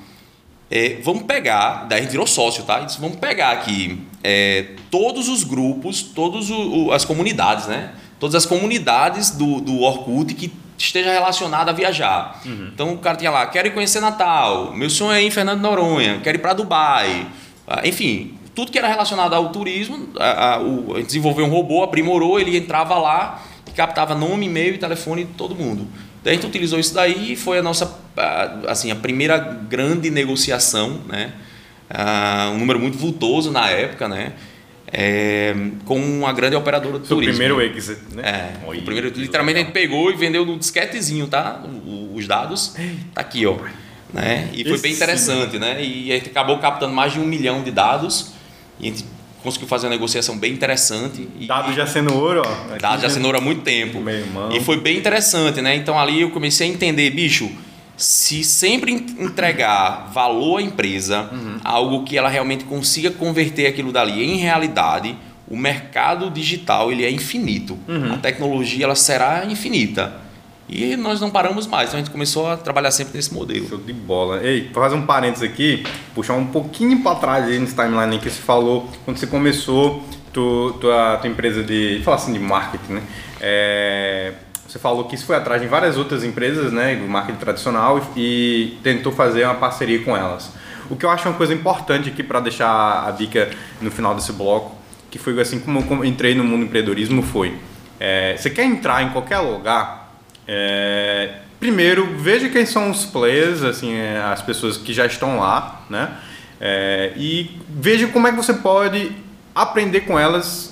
[0.71, 2.81] É, vamos pegar, daí a gente virou sócio, tá?
[2.81, 6.49] Disse, vamos pegar aqui é, todos os grupos, todas
[6.93, 7.93] as comunidades, né?
[8.19, 10.53] Todas as comunidades do, do Orkut que
[10.87, 12.41] esteja relacionado a viajar.
[12.45, 12.71] Uhum.
[12.73, 15.61] Então o cara tinha lá, quero ir conhecer Natal, meu sonho é ir em Fernando
[15.61, 17.27] Noronha, quero ir para Dubai.
[17.67, 22.39] Ah, enfim, tudo que era relacionado ao turismo, a, a, o, desenvolveu um robô, aprimorou,
[22.39, 25.87] ele entrava lá e captava nome, e-mail e telefone de todo mundo.
[26.23, 28.01] Daí a gente utilizou isso daí e foi a nossa
[28.69, 31.33] assim, a primeira grande negociação, né?
[31.91, 34.33] Uh, um número muito vultoso na época, né?
[34.95, 35.55] É,
[35.87, 37.39] com uma grande operadora de Seu turismo.
[37.39, 38.53] primeiro exit, né?
[38.63, 41.63] É, Oi, o primeiro, literalmente a gente pegou e vendeu no disquetezinho, tá?
[42.15, 42.75] Os dados,
[43.15, 43.57] tá aqui, ó.
[44.13, 44.51] Né?
[44.53, 45.59] E foi Esse bem interessante, sim.
[45.59, 45.83] né?
[45.83, 48.33] E a gente acabou captando mais de um milhão de dados
[48.79, 49.07] e a gente
[49.43, 51.27] conseguiu fazer uma negociação bem interessante.
[51.47, 52.79] Dados já sendo ouro, ó.
[52.79, 53.99] Dados já sendo ouro há muito tempo.
[53.99, 54.53] Meu irmão.
[54.53, 55.75] E foi bem interessante, né?
[55.75, 57.51] Então ali eu comecei a entender, bicho,
[58.03, 61.61] se sempre entregar valor à empresa, uhum.
[61.63, 65.17] algo que ela realmente consiga converter aquilo dali em realidade,
[65.49, 67.79] o mercado digital ele é infinito.
[67.87, 68.15] Uhum.
[68.15, 70.21] A tecnologia ela será infinita.
[70.69, 73.69] E nós não paramos mais, então a gente começou a trabalhar sempre nesse modelo.
[73.69, 74.43] Show de bola.
[74.43, 78.29] Ei, para fazer um parênteses aqui, puxar um pouquinho para trás aí nesse timeline que
[78.29, 83.03] você falou, quando você começou tu, tua, tua empresa de, falar assim, de marketing, né?
[83.41, 84.33] É,
[84.73, 88.79] você falou que isso foi atrás de várias outras empresas, né, do marketing tradicional e,
[88.83, 90.51] tentou fazer uma parceria com elas.
[90.89, 93.51] O que eu acho uma coisa importante aqui para deixar a dica
[93.83, 94.75] no final desse bloco,
[95.11, 97.55] que foi assim como eu entrei no mundo empreendedorismo, foi
[98.01, 100.11] é, você quer entrar em qualquer lugar,
[100.49, 105.83] é, primeiro veja quem são os players, assim, é, as pessoas que já estão lá,
[105.91, 106.17] né,
[106.59, 109.13] é, e veja como é que você pode
[109.55, 110.72] aprender com elas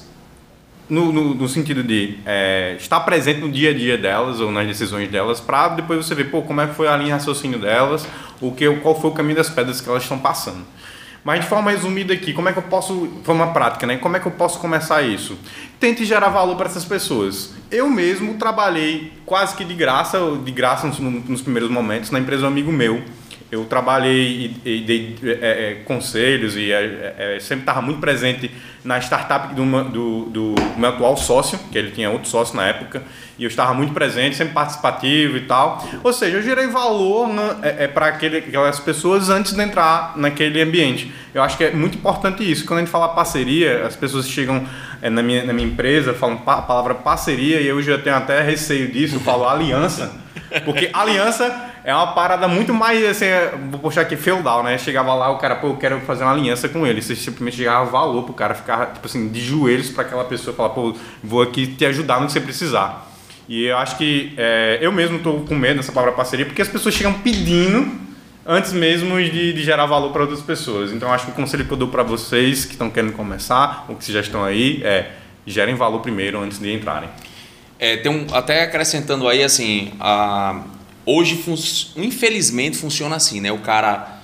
[0.91, 4.67] no, no, no, sentido de é, estar presente no dia a dia delas ou nas
[4.67, 7.59] decisões delas, para depois você ver pô, como é que foi a linha de raciocínio
[7.59, 8.07] delas,
[8.41, 10.65] o que, qual foi o caminho das pedras que elas estão passando.
[11.23, 13.99] Mas de forma resumida aqui, como é que eu posso, forma prática, né?
[13.99, 15.39] Como é que eu posso começar isso?
[15.79, 17.53] Tente gerar valor para essas pessoas.
[17.71, 22.43] Eu mesmo trabalhei quase que de graça, de graça nos, nos primeiros momentos, na empresa
[22.43, 23.03] do amigo meu
[23.51, 28.51] eu trabalhei e, e dei é, é, conselhos e é, é sempre estava muito presente
[28.85, 33.03] na startup do, do, do, meu atual sócio, que ele tinha outro sócio na época,
[33.39, 35.85] e eu estava muito presente, sempre participativo e tal.
[36.03, 37.29] Ou seja, eu gerei valor
[37.63, 41.13] é, é para aquelas pessoas antes de entrar naquele ambiente.
[41.35, 42.65] Eu acho que é muito importante isso.
[42.65, 44.65] Quando a gente fala parceria, as pessoas chegam
[45.03, 48.41] é, na, minha, na minha empresa, falam a palavra parceria, e eu já tenho até
[48.41, 50.13] receio disso, eu falo aliança,
[50.65, 53.27] porque aliança é uma parada muito mais, assim,
[53.71, 54.77] vou puxar aqui, feudal, né?
[54.77, 57.01] Chegava lá, o cara, pô, eu quero fazer uma aliança com ele.
[57.01, 60.71] Você simplesmente chegava valor pro cara ficar, tipo assim, de joelhos para aquela pessoa falar,
[60.71, 63.11] pô, vou aqui te ajudar no que você precisar.
[63.49, 66.69] E eu acho que é, eu mesmo estou com medo dessa palavra parceria, porque as
[66.69, 67.91] pessoas chegam pedindo
[68.47, 70.93] antes mesmo de, de gerar valor para outras pessoas.
[70.93, 73.97] Então, acho que o conselho que eu dou para vocês que estão querendo começar, ou
[73.97, 75.13] que já estão aí, é
[75.47, 77.09] gerem valor primeiro antes de entrarem.
[77.79, 80.63] É, tem um, até acrescentando aí, assim, a
[81.13, 81.55] Hoje, fun
[81.97, 83.51] infelizmente, funciona assim, né?
[83.51, 84.21] O cara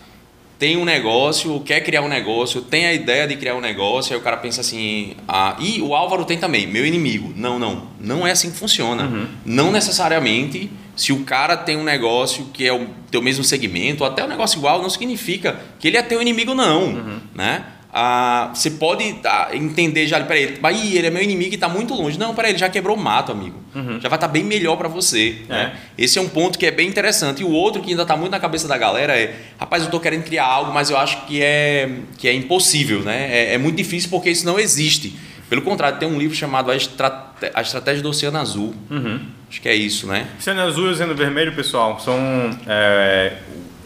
[0.56, 4.20] tem um negócio, quer criar um negócio, tem a ideia de criar um negócio, aí
[4.20, 7.32] o cara pensa assim, ah, e o Álvaro tem também, meu inimigo.
[7.34, 9.04] Não, não, não é assim que funciona.
[9.04, 9.26] Uhum.
[9.44, 14.24] Não necessariamente, se o cara tem um negócio que é o teu mesmo segmento, até
[14.24, 17.20] um negócio igual, não significa que ele é teu inimigo, não, uhum.
[17.34, 17.64] né?
[17.98, 21.94] Ah, você pode ah, entender já, peraí, aí, ele é meu inimigo e está muito
[21.94, 22.18] longe.
[22.18, 23.58] Não, peraí, ele já quebrou o mato, amigo.
[23.74, 23.98] Uhum.
[23.98, 25.38] Já vai estar tá bem melhor para você.
[25.48, 25.52] É.
[25.52, 25.76] Né?
[25.96, 27.40] Esse é um ponto que é bem interessante.
[27.40, 29.98] E o outro que ainda está muito na cabeça da galera é, rapaz, eu estou
[29.98, 33.28] querendo criar algo, mas eu acho que é, que é impossível, né?
[33.30, 35.16] É, é muito difícil porque isso não existe.
[35.48, 38.74] Pelo contrário, tem um livro chamado A, Estrate A Estratégia do Oceano Azul.
[38.90, 39.20] Uhum.
[39.48, 40.28] Acho que é isso, né?
[40.38, 42.18] Oceano Azul e Oceano Vermelho, pessoal, são
[42.66, 43.32] é,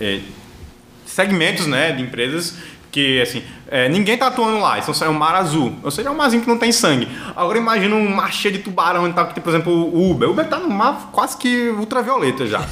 [0.01, 0.19] é,
[1.07, 2.57] segmentos né, de empresas
[2.91, 5.75] que, assim, é, ninguém tá atuando lá, isso é um mar azul.
[5.83, 7.09] Ou seja, é um marzinho que não tem sangue.
[7.37, 10.29] Agora imagina um mar cheio de tubarão e tal, que tem, por exemplo, o Uber.
[10.29, 12.61] O Uber tá no mar quase que ultravioleta já.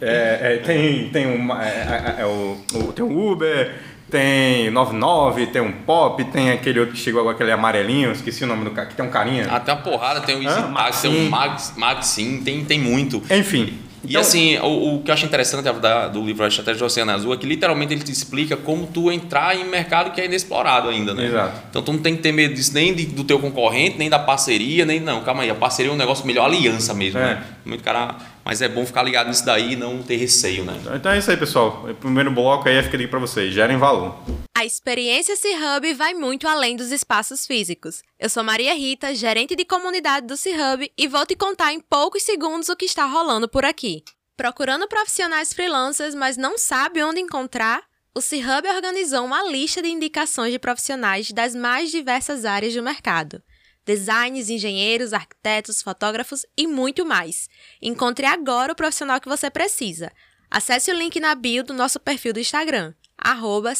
[0.00, 3.74] é, é, tem, tem, um, é, é, é o, o, tem o Uber,
[4.10, 8.46] tem 99, tem um Pop, tem aquele outro que chegou agora, aquele amarelinho, esqueci o
[8.46, 9.48] nome do cara, que tem um carinha.
[9.50, 13.22] Ah, tem uma porrada, tem o Easy Taxi, tem o Max, Maxim, tem, tem muito.
[13.30, 13.78] Enfim.
[14.04, 16.84] Então, e assim, o, o, que eu acho interessante da, do livro A Estratégia do
[16.84, 20.26] Oceano Azul é que literalmente ele te explica como tu entrar em mercado que é
[20.26, 21.26] inexplorado ainda, né?
[21.26, 21.62] Exato.
[21.70, 24.18] Então tu não tem que ter medo disso nem de, do teu concorrente, nem da
[24.18, 25.22] parceria, nem não.
[25.22, 27.22] Calma aí, a parceria é um negócio melhor aliança mesmo, é.
[27.22, 27.44] né?
[27.64, 30.78] Muito cara, mas é bom ficar ligado nisso daí e não ter receio, né?
[30.94, 31.86] Então é isso aí, pessoal.
[31.88, 34.16] O primeiro bloco aí fica aqui para vocês, gerem valor.
[34.56, 38.02] A experiência C-Hub vai muito além dos espaços físicos.
[38.18, 42.22] Eu sou Maria Rita, gerente de comunidade do C-Hub e vou te contar em poucos
[42.22, 44.02] segundos o que está rolando por aqui.
[44.36, 47.82] Procurando profissionais freelancers, mas não sabe onde encontrar?
[48.16, 53.42] O C-Hub organizou uma lista de indicações de profissionais das mais diversas áreas do mercado.
[53.86, 57.48] Designs, engenheiros, arquitetos, fotógrafos e muito mais.
[57.82, 60.10] Encontre agora o profissional que você precisa.
[60.50, 63.72] Acesse o link na bio do nosso perfil do Instagram, arroba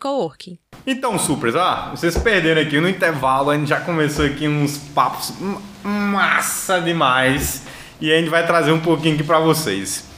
[0.00, 0.58] Coworking.
[0.86, 5.32] Então, Supers, ah, vocês perderam aqui no intervalo, a gente já começou aqui uns papos
[5.84, 7.62] massa demais
[8.00, 10.11] e a gente vai trazer um pouquinho aqui para vocês.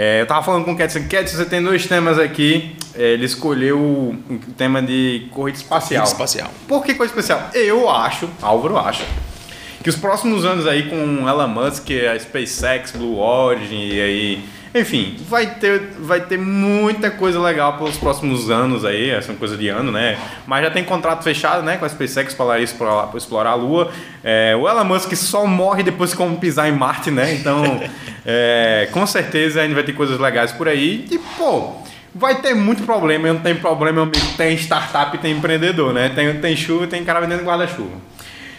[0.00, 3.24] É, eu tava falando com o Ketson, Ketson, você tem dois temas aqui, é, ele
[3.24, 4.16] escolheu o
[4.56, 6.04] tema de corrida espacial.
[6.04, 6.54] Corrida espacial.
[6.68, 7.50] Por que corrida espacial?
[7.52, 9.04] Eu acho, Álvaro acha,
[9.82, 15.16] que os próximos anos aí com Elon Musk, a SpaceX, Blue Origin e aí enfim,
[15.28, 19.56] vai ter, vai ter muita coisa legal pelos próximos anos aí, essa é uma coisa
[19.56, 20.18] de ano, né?
[20.46, 23.90] Mas já tem contrato fechado, né, com a SpaceX para explorar, explorar a Lua.
[24.22, 27.34] É, o Elon Musk só morre depois que pisar em Marte, né?
[27.34, 27.80] Então,
[28.30, 31.06] é, com certeza a gente vai ter coisas legais por aí.
[31.10, 31.72] E, pô,
[32.14, 33.26] vai ter muito problema.
[33.32, 34.18] Não tem problema, amigo.
[34.36, 36.10] Tem startup, tem empreendedor, né?
[36.10, 37.96] Tem, tem chuva, tem cara vendendo guarda-chuva.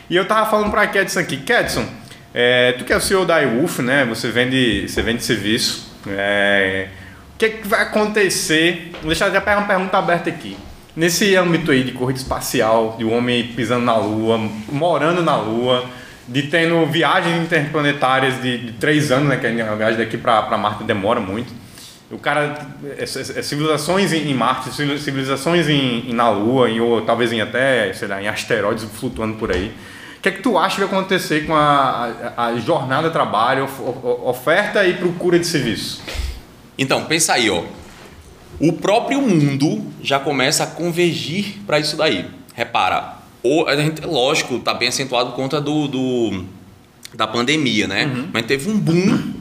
[0.10, 1.86] E eu tava falando pra Kedson aqui, Kedson,
[2.34, 4.06] é, tu que é o CEO da iWolf, né?
[4.06, 5.94] Você vende, você vende serviço.
[6.08, 6.88] É,
[7.36, 8.90] o que, é que, vai acontecer?
[9.02, 10.58] Vou deixar já pegar uma pergunta aberta aqui.
[10.96, 14.40] Nesse âmbito aí de corrida espacial, de um homem pisando na Lua,
[14.72, 15.86] morando na Lua,
[16.30, 19.38] de tendo viagens interplanetárias de, de três anos, né?
[19.38, 21.52] Que a viagem daqui para Marte demora muito.
[22.12, 27.02] O cara, é, é, é, civilizações em Marte, civilizações em, em, na Lua, em, ou
[27.02, 29.72] talvez em até, sei lá, em asteroides flutuando por aí.
[30.18, 33.14] O que é que tu acha que vai acontecer com a, a, a jornada de
[33.14, 33.70] trabalho,
[34.24, 36.02] oferta e procura de serviço?
[36.78, 37.64] Então, pensa aí, ó.
[38.60, 42.30] O próprio mundo já começa a convergir para isso daí.
[42.54, 46.46] Repara, o, a gente, lógico, está bem acentuado por conta do, do,
[47.14, 48.06] da pandemia, né?
[48.06, 48.30] Uhum.
[48.34, 49.34] Mas teve um boom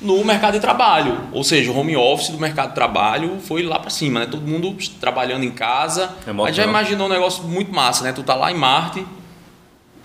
[0.00, 1.18] no mercado de trabalho.
[1.32, 4.26] Ou seja, o home office do mercado de trabalho foi lá para cima, né?
[4.26, 6.10] Todo mundo trabalhando em casa.
[6.26, 8.12] É a gente já imaginou um negócio muito massa, né?
[8.12, 9.04] Tu tá lá em Marte,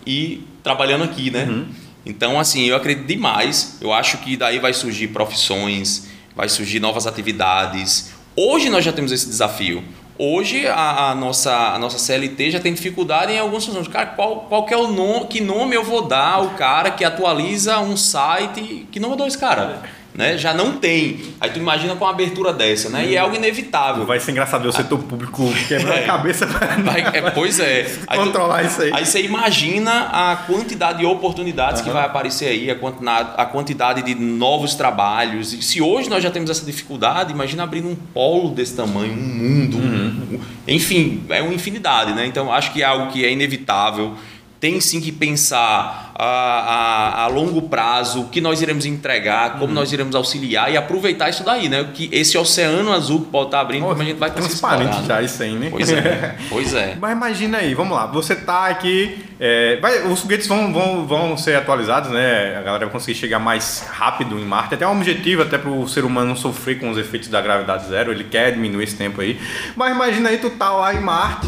[0.06, 1.46] e trabalhando aqui, né?
[1.46, 1.68] Uhum.
[2.06, 3.78] Então, assim, eu acredito demais.
[3.82, 8.12] Eu acho que daí vai surgir profissões, vai surgir novas atividades.
[8.36, 9.84] Hoje nós já temos esse desafio.
[10.22, 13.88] Hoje a, a, nossa, a nossa CLT já tem dificuldade em algumas funções.
[13.88, 17.06] Cara, qual, qual que é o nome, que nome eu vou dar ao cara que
[17.06, 18.86] atualiza um site?
[18.92, 19.82] Que nome eu dou esse cara?
[20.14, 20.38] Né?
[20.38, 21.20] Já não tem.
[21.40, 23.06] Aí tu imagina com uma abertura dessa, né?
[23.06, 24.06] E é algo inevitável.
[24.06, 26.68] Vai ser engraçado ver o setor público quebrar é, a cabeça para
[27.18, 27.90] é, Pois é.
[28.08, 28.92] Aí controlar tu, isso aí.
[28.94, 31.88] Aí você imagina a quantidade de oportunidades uhum.
[31.88, 35.54] que vai aparecer aí, a quantidade, a quantidade de novos trabalhos.
[35.54, 39.16] E se hoje nós já temos essa dificuldade, imagina abrir um polo desse tamanho, um
[39.16, 39.78] mundo.
[39.78, 40.28] Uhum.
[40.34, 42.26] Um, enfim, é uma infinidade, né?
[42.26, 44.16] Então acho que é algo que é inevitável
[44.60, 49.68] tem sim que pensar a, a, a, longo prazo o que nós iremos entregar, como
[49.68, 49.74] uhum.
[49.74, 51.88] nós iremos auxiliar e aproveitar isso daí, né?
[51.94, 55.42] Que esse oceano azul que pode estar abrindo, como a gente vai transparente já isso
[55.42, 55.70] aí, né?
[55.72, 56.98] Pois é, pois é.
[57.00, 61.38] Mas imagina aí, vamos lá, você tá aqui, é, vai, os foguetes vão, vão, vão
[61.38, 62.58] ser atualizados, né?
[62.58, 65.88] A galera vai conseguir chegar mais rápido em Marte, até um objetivo, até para o
[65.88, 69.22] ser humano não sofrer com os efeitos da gravidade zero, ele quer diminuir esse tempo
[69.22, 69.40] aí.
[69.74, 71.48] Mas imagina aí, tu tá lá em Marte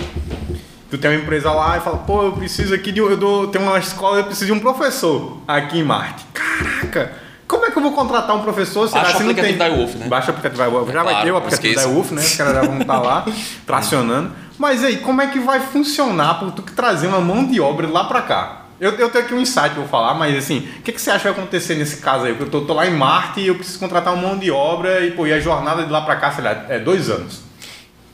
[0.92, 3.00] tu tem uma empresa lá e fala, pô, eu preciso aqui de.
[3.00, 6.26] Eu dou, tenho uma escola, eu preciso de um professor aqui em Marte.
[6.34, 7.14] Caraca!
[7.48, 10.08] Como é que eu vou contratar um professor se Baixa o aplicativo da UF, né?
[10.08, 10.86] Baixa o aplicativo da UF.
[10.88, 12.22] Já claro, vai ter o aplicativo da UF, né?
[12.22, 13.26] Os caras já vão estar lá
[13.66, 14.32] tracionando.
[14.58, 18.04] Mas aí, como é que vai funcionar para tu trazer uma mão de obra lá
[18.04, 18.62] para cá?
[18.80, 21.20] Eu, eu tenho aqui um insight vou falar, mas assim, o que, que você acha
[21.20, 22.36] que vai acontecer nesse caso aí?
[22.38, 25.12] Eu tô, tô lá em Marte e eu preciso contratar uma mão de obra e,
[25.12, 27.51] pô, e a jornada de lá para cá, sei lá, é dois anos.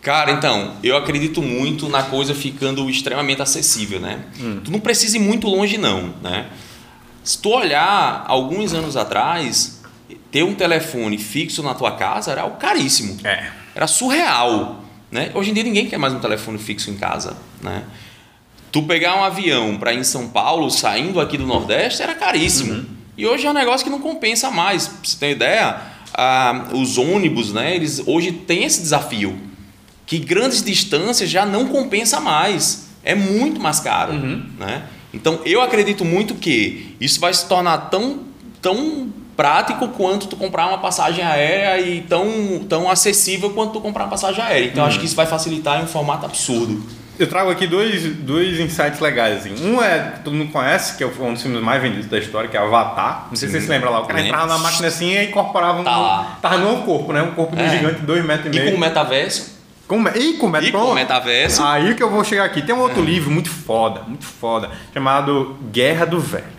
[0.08, 4.22] Cara, então, eu acredito muito na coisa ficando extremamente acessível, né?
[4.39, 4.62] Hum.
[4.63, 6.46] Tu não precisa ir muito longe, não, né?
[7.26, 9.84] Se tu olhar alguns anos atrás,
[10.32, 13.17] ter um telefone fixo na tua casa era algo caríssimo.
[13.22, 13.52] É.
[13.76, 15.30] Era surreal, né?
[15.36, 17.84] Hoje em dia ninguém quer mais um telefone fixo em casa, né?
[18.72, 22.76] Tu pegar um avião para ir em São Paulo, saindo aqui do Nordeste, era caríssimo.
[22.76, 22.86] Uhum.
[23.17, 24.88] E hoje é um negócio que não compensa mais.
[24.88, 25.82] Pra você ter ideia,
[26.13, 27.76] ah, os ônibus, né?
[27.76, 29.47] Eles hoje têm esse desafio
[30.08, 32.88] que grandes distâncias já não compensa mais.
[33.04, 34.13] É muito mais caro.
[34.13, 34.43] Uhum.
[34.58, 34.84] Né?
[35.13, 38.22] Então eu acredito muito que isso vai se tornar tão,
[38.62, 44.06] tão prático quanto tu comprar uma passagem aérea e tão, tão acessível quanto tu comprar
[44.06, 44.67] uma passagem aérea.
[44.67, 44.89] Então uhum.
[44.89, 46.82] acho que isso vai facilitar em um formato absurdo.
[47.20, 49.39] Eu trago aqui dois, dois insights legais.
[49.39, 49.67] Assim.
[49.67, 52.56] Um é todo mundo conhece, que é um dos filmes mais vendidos da história, que
[52.56, 53.26] é Avatar.
[53.30, 53.56] Não sei Sim.
[53.56, 54.02] se você se lembra lá.
[54.02, 55.84] O cara entrava na máquina assim e incorporava um.
[55.84, 56.38] Tá.
[56.41, 57.24] Tava no corpo, né?
[57.24, 57.65] Um corpo de é.
[57.65, 58.70] um gigante de dois metros e, e meio.
[58.70, 59.57] E com o metaverso
[59.88, 61.63] com, e com, e com metaverso.
[61.63, 62.62] Aí que eu vou chegar aqui.
[62.62, 63.06] Tem um outro é.
[63.06, 66.45] livro muito foda, muito foda, chamado Guerra do Velho.
[66.45, 66.58] Um.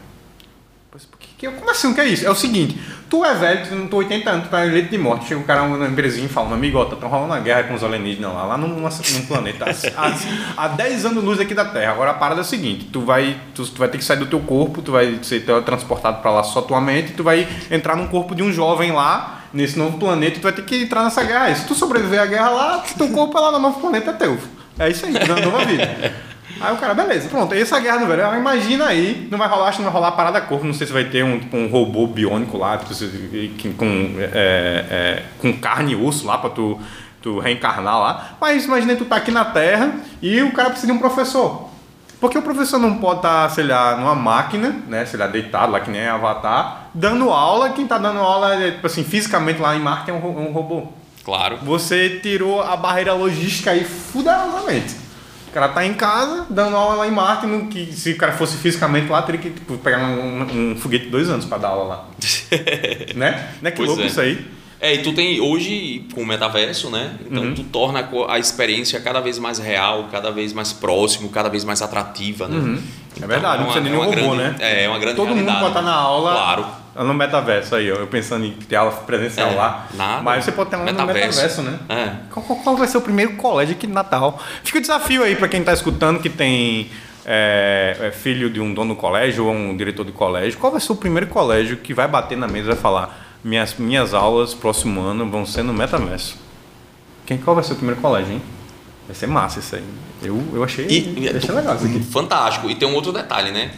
[1.38, 1.92] Que, como assim?
[1.92, 2.26] O que é isso?
[2.26, 2.76] É o seguinte,
[3.08, 5.28] tu é velho, tu não tô 80 anos, tu tá em leito de morte.
[5.28, 7.62] Chega um cara na empresinha e fala, meu amigo, ó, tá tão rolando uma guerra
[7.62, 9.66] com os alienígenas lá, lá num, num planeta.
[9.96, 11.92] há, há 10 anos luz aqui da Terra.
[11.92, 14.26] Agora a parada é a seguinte, tu vai, tu, tu vai ter que sair do
[14.26, 18.08] teu corpo, tu vai ser transportado para lá só tua mente, tu vai entrar num
[18.08, 21.54] corpo de um jovem lá, nesse novo planeta, tu vai ter que entrar nessa guerra.
[21.54, 24.38] Se tu sobreviver à guerra lá, teu corpo é lá no novo planeta é teu.
[24.78, 26.14] É isso aí, na nova vida.
[26.60, 27.54] Aí o cara, beleza, pronto.
[27.54, 30.16] E essa guerra do velho, imagina aí, não vai rolar, acho que não vai rolar
[30.16, 32.92] parada corpo, não sei se vai ter um, tipo, um robô biônico lá, tipo,
[33.76, 33.86] com,
[34.18, 36.80] é, é, com carne e osso lá pra tu,
[37.22, 38.30] tu reencarnar lá.
[38.40, 41.67] Mas imagina tu tá aqui na Terra e o cara precisa de um professor.
[42.20, 45.70] Porque o professor não pode estar, tá, sei lá, numa máquina, né, sei lá, deitado
[45.70, 49.76] lá que nem Avatar, dando aula, quem tá dando aula, é, tipo assim, fisicamente lá
[49.76, 50.88] em Marte é um, um robô.
[51.24, 51.58] Claro.
[51.62, 54.96] Você tirou a barreira logística aí fuderosamente.
[55.48, 58.56] O cara tá em casa, dando aula lá em Marte, que se o cara fosse
[58.56, 61.68] fisicamente lá, teria que tipo, pegar um, um, um, foguete de dois anos para dar
[61.68, 62.04] aula lá.
[63.14, 63.48] né?
[63.62, 64.06] Não é que pois louco é.
[64.06, 64.57] isso aí?
[64.80, 67.16] É, e tu tem hoje com o metaverso, né?
[67.28, 67.54] Então uhum.
[67.54, 71.82] tu torna a experiência cada vez mais real, cada vez mais próximo, cada vez mais
[71.82, 72.56] atrativa, né?
[72.56, 72.82] Uhum.
[73.20, 74.56] É verdade, então, não precisa nem um robô, grande, né?
[74.60, 75.56] É, é uma grande Todo realidade.
[75.56, 76.32] mundo pode estar na aula.
[76.32, 76.66] Claro.
[77.04, 79.86] No metaverso aí, eu pensando em ter aula presencial é, lá.
[79.94, 80.22] Nada.
[80.22, 81.20] Mas você pode ter aula metaverso.
[81.20, 81.78] no metaverso, né?
[81.88, 82.32] É.
[82.32, 84.40] Qual, qual, vai ser o primeiro colégio aqui de Natal?
[84.62, 86.90] Fica o desafio aí para quem está escutando que tem
[87.24, 90.58] é, é, filho de um dono do colégio ou um diretor de colégio.
[90.58, 93.74] Qual vai ser o primeiro colégio que vai bater na mesa e vai falar minhas,
[93.74, 96.36] minhas aulas próximo ano vão ser no metaverso?
[97.26, 98.42] Quem, qual vai ser o primeiro colégio, hein?
[99.06, 99.84] Vai ser massa isso aí.
[100.22, 102.00] Eu, eu achei, e, achei legal isso aqui.
[102.00, 102.70] Fantástico.
[102.70, 103.70] E tem um outro detalhe, né?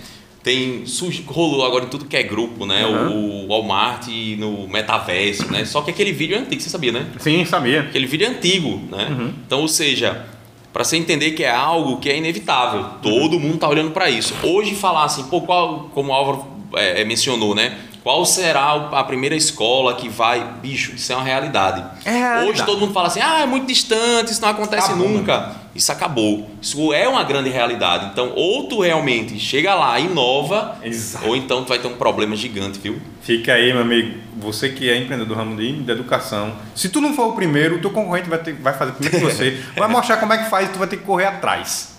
[0.43, 0.85] Tem,
[1.27, 2.87] rolou agora em tudo que é grupo, né?
[2.87, 3.45] Uhum.
[3.45, 5.65] O Walmart no metaverso, né?
[5.65, 7.07] Só que aquele vídeo é antigo, você sabia, né?
[7.19, 7.83] Sim, sabia.
[7.83, 9.09] Aquele vídeo é antigo, né?
[9.11, 9.35] Uhum.
[9.47, 10.27] Então, ou seja,
[10.73, 14.35] para você entender que é algo que é inevitável, todo mundo tá olhando para isso.
[14.43, 17.77] Hoje falar assim, pô, qual, como o Álvaro é, mencionou, né?
[18.03, 20.43] Qual será a primeira escola que vai.
[20.63, 21.85] Bicho, isso é uma realidade.
[22.05, 22.51] É realidade.
[22.51, 25.39] Hoje todo mundo fala assim: ah, é muito distante, isso não acontece acabou, nunca.
[25.39, 25.55] Né?
[25.75, 26.51] Isso acabou.
[26.63, 28.07] Isso é uma grande realidade.
[28.07, 31.29] Então, ou tu realmente chega lá, inova, Exato.
[31.29, 32.99] ou então tu vai ter um problema gigante, viu?
[33.21, 34.19] Fica aí, meu amigo.
[34.39, 36.55] Você que é empreendedor do ramo de, de educação.
[36.75, 39.25] Se tu não for o primeiro, o teu concorrente vai, ter, vai fazer primeiro que
[39.25, 39.63] você.
[39.77, 41.97] vai mostrar como é que faz e tu vai ter que correr atrás.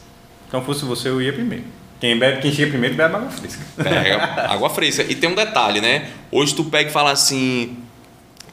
[0.48, 1.81] Então, fosse você, eu ia primeiro.
[2.02, 3.64] Quem bebe, quem chega primeiro bebe água fresca.
[3.78, 5.06] Pega água fresca.
[5.08, 6.10] E tem um detalhe, né?
[6.32, 7.78] Hoje tu pega e fala assim,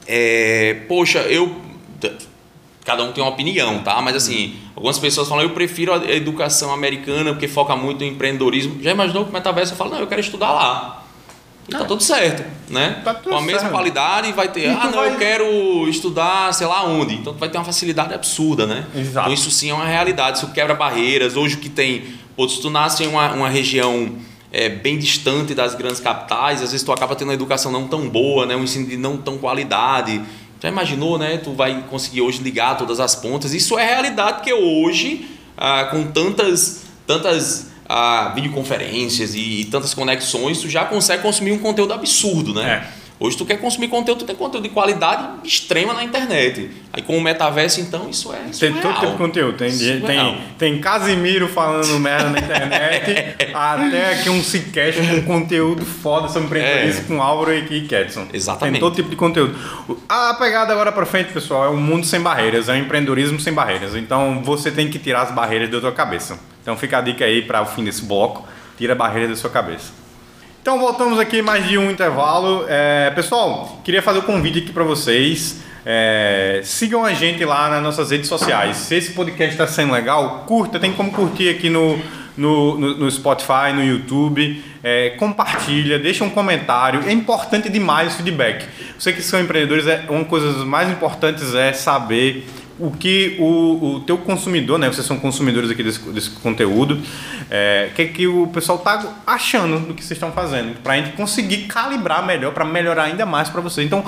[0.06, 1.66] é, poxa, eu
[2.84, 4.00] cada um tem uma opinião, tá?
[4.00, 8.82] Mas assim, algumas pessoas falam, eu prefiro a educação americana porque foca muito em empreendedorismo.
[8.82, 11.04] Já imaginou que o metaverso fala, não, eu quero estudar lá.
[11.68, 13.02] E tá tudo certo, né?
[13.04, 13.72] Tá tudo Com a mesma certo.
[13.72, 15.10] qualidade vai ter, ah, não, vai...
[15.10, 17.14] eu quero estudar, sei lá onde.
[17.14, 18.86] Então tu vai ter uma facilidade absurda, né?
[18.94, 19.28] Exato.
[19.28, 21.36] Então isso sim é uma realidade, isso quebra barreiras.
[21.36, 22.04] Hoje que tem
[22.38, 24.12] ou se tu nasce em uma, uma região
[24.52, 28.08] é, bem distante das grandes capitais, às vezes tu acaba tendo uma educação não tão
[28.08, 28.54] boa, né?
[28.54, 30.22] um ensino de não tão qualidade.
[30.60, 31.38] Já imaginou, né?
[31.38, 33.52] Tu vai conseguir hoje ligar todas as pontas.
[33.52, 40.60] Isso é realidade, porque hoje, ah, com tantas, tantas ah, videoconferências e, e, tantas conexões,
[40.60, 42.88] tu já consegue consumir um conteúdo absurdo, né?
[42.94, 42.97] É.
[43.20, 46.70] Hoje tu quer consumir conteúdo, tu tem conteúdo de qualidade extrema na internet.
[46.92, 49.56] Aí com o metaverso, então, isso é isso Tem é todo tipo de conteúdo.
[49.58, 55.84] Tem, é tem, tem Casimiro falando merda na internet, até aqui um Cicast com conteúdo
[55.84, 57.04] foda sobre empreendedorismo É.
[57.08, 58.28] com Álvaro e Kedson.
[58.32, 58.74] Exatamente.
[58.74, 59.58] Tem todo tipo de conteúdo.
[60.08, 63.52] A pegada agora pra frente, pessoal, é um mundo sem barreiras, é um empreendedorismo sem
[63.52, 63.96] barreiras.
[63.96, 66.38] Então você tem que tirar as barreiras da tua cabeça.
[66.62, 69.50] Então fica a dica aí para o fim desse bloco, tira a barreira da sua
[69.50, 69.92] cabeça.
[70.60, 72.64] Então voltamos aqui mais de um intervalo.
[72.68, 75.60] É, pessoal, queria fazer um convite aqui para vocês.
[75.86, 78.76] É, sigam a gente lá nas nossas redes sociais.
[78.76, 81.98] Se esse podcast está sendo legal, curta, tem como curtir aqui no,
[82.36, 84.62] no, no, no Spotify, no YouTube.
[84.82, 87.02] É, compartilha, deixa um comentário.
[87.06, 88.66] É importante demais o feedback.
[88.98, 92.46] Você que são empreendedores, é, uma das coisas mais importantes é saber
[92.78, 94.88] o que o, o teu consumidor, né?
[94.88, 97.00] Vocês são consumidores aqui desse, desse conteúdo,
[97.50, 101.16] é, que que o pessoal tá achando do que vocês estão fazendo, para a gente
[101.16, 103.86] conseguir calibrar melhor, para melhorar ainda mais para vocês.
[103.86, 104.04] Então,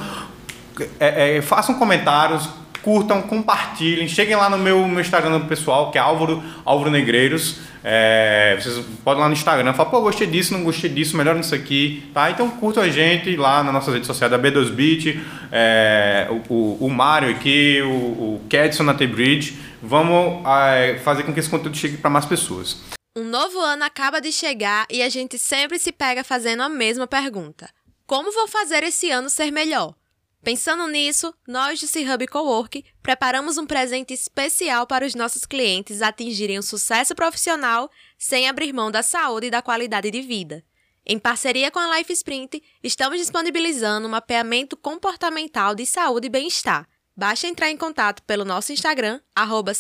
[0.99, 2.49] é, é, façam comentários,
[2.83, 7.59] curtam, compartilhem, cheguem lá no meu, meu Instagram pessoal, que é Álvaro, Álvaro Negreiros.
[7.83, 11.55] É, vocês podem lá no Instagram falar, pô, gostei disso, não gostei disso, melhor nisso
[11.55, 12.31] aqui, tá?
[12.31, 15.19] Então curtam a gente lá nas nossas redes sociais da B2Bit,
[15.51, 19.57] é, o, o, o Mário aqui, o, o Kedson na T-Bridge.
[19.83, 22.77] Vamos é, fazer com que esse conteúdo chegue para mais pessoas.
[23.17, 27.07] Um novo ano acaba de chegar e a gente sempre se pega fazendo a mesma
[27.07, 27.69] pergunta:
[28.07, 29.95] Como vou fazer esse ano ser melhor?
[30.43, 36.59] Pensando nisso, nós do C-Hub Cowork preparamos um presente especial para os nossos clientes atingirem
[36.59, 40.65] o sucesso profissional sem abrir mão da saúde e da qualidade de vida.
[41.07, 46.89] Em parceria com a Life Sprint, estamos disponibilizando um mapeamento comportamental de saúde e bem-estar.
[47.15, 49.73] Basta entrar em contato pelo nosso Instagram, arroba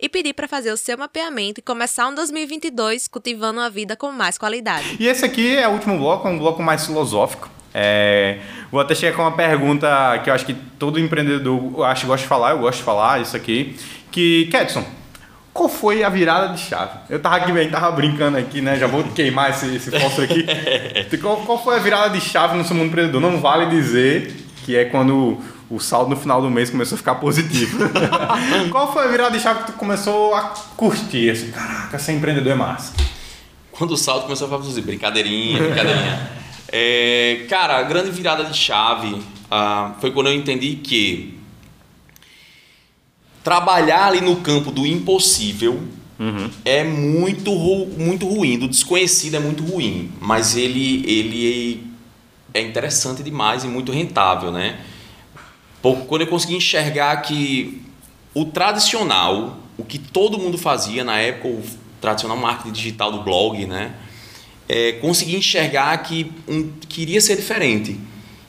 [0.00, 4.12] e pedir para fazer o seu mapeamento e começar um 2022 cultivando uma vida com
[4.12, 4.96] mais qualidade.
[5.00, 7.57] E esse aqui é o último bloco, um bloco mais filosófico.
[7.74, 8.38] É,
[8.70, 12.28] vou até chegar com uma pergunta que eu acho que todo empreendedor acho, gosta de
[12.28, 13.76] falar, eu gosto de falar isso aqui.
[14.10, 14.84] Que, Kedson,
[15.52, 16.98] qual foi a virada de chave?
[17.10, 18.78] Eu tava aqui, bem, tava brincando aqui, né?
[18.78, 20.46] Já vou queimar esse, esse fósforo aqui.
[21.18, 23.20] qual, qual foi a virada de chave no seu mundo empreendedor?
[23.20, 25.38] Não vale dizer que é quando
[25.70, 27.78] o saldo no final do mês começou a ficar positivo.
[28.70, 31.30] qual foi a virada de chave que tu começou a curtir?
[31.30, 32.94] Assim, caraca, ser empreendedor é massa.
[33.72, 36.30] Quando o saldo começou a ficar positivo, brincadeirinha, brincadeirinha.
[36.70, 41.38] é, cara, a grande virada de chave uh, foi quando eu entendi que
[43.42, 45.82] trabalhar ali no campo do impossível
[46.18, 46.50] uhum.
[46.64, 47.50] é muito,
[47.96, 51.86] muito ruim, do desconhecido é muito ruim, mas ele, ele
[52.52, 54.78] é interessante demais e muito rentável, né?
[55.80, 57.82] Quando eu consegui enxergar que
[58.34, 61.62] o tradicional, o que todo mundo fazia na época, o
[62.00, 63.94] tradicional marketing digital do blog, né?
[64.68, 67.98] É, consegui enxergar que um, queria ser diferente.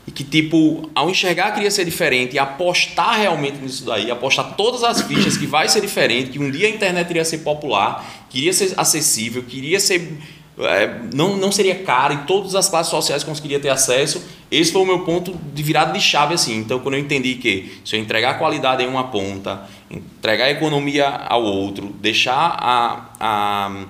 [0.10, 4.56] E que, tipo, ao enxergar que iria ser diferente e apostar realmente nisso daí, apostar
[4.56, 8.26] todas as fichas que vai ser diferente, que um dia a internet iria ser popular,
[8.28, 10.18] que iria ser acessível, que iria ser.
[10.58, 14.22] É, não, não seria caro e todas as classes sociais conseguiriam ter acesso.
[14.50, 16.58] Esse foi o meu ponto de virada de chave, assim.
[16.58, 21.44] Então, quando eu entendi que se eu entregar qualidade em uma ponta, entregar economia ao
[21.44, 23.86] outro, deixar a, a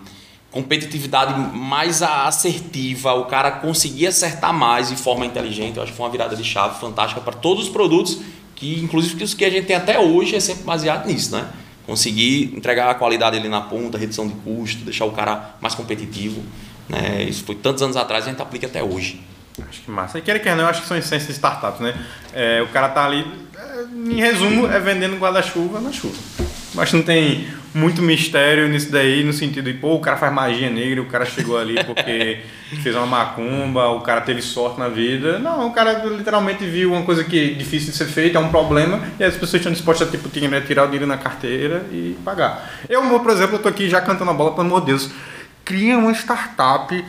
[0.52, 5.78] competitividade mais assertiva, o cara conseguir acertar mais de forma inteligente.
[5.78, 8.20] Eu acho que foi uma virada de chave fantástica para todos os produtos,
[8.56, 11.48] que inclusive os que a gente tem até hoje é sempre baseado nisso, né?
[11.86, 16.44] Conseguir entregar a qualidade ali na ponta, redução de custo, deixar o cara mais competitivo.
[16.88, 17.24] Né?
[17.24, 19.22] Isso foi tantos anos atrás e a gente aplica até hoje.
[19.68, 20.18] Acho que massa.
[20.18, 21.96] E quer que não, eu acho que são essências de startups, né?
[22.34, 23.26] É, o cara tá ali,
[23.56, 26.16] é, em resumo, é vendendo guarda-chuva na chuva.
[26.74, 30.70] Que não tem muito mistério nisso daí, no sentido de, pô, o cara faz magia
[30.70, 32.40] negra, o cara chegou ali porque
[32.82, 35.40] fez uma macumba, o cara teve sorte na vida.
[35.40, 38.50] Não, o cara literalmente viu uma coisa que é difícil de ser feita, é um
[38.50, 42.70] problema, e as pessoas estão dispostas a tipo, tirar o dinheiro na carteira e pagar.
[42.88, 45.12] Eu, por exemplo, eu tô aqui já cantando a bola, pelo amor de Deus,
[45.64, 47.04] cria uma startup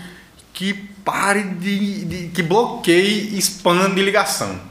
[0.53, 4.70] que pare de, de que bloqueie spam de ligação.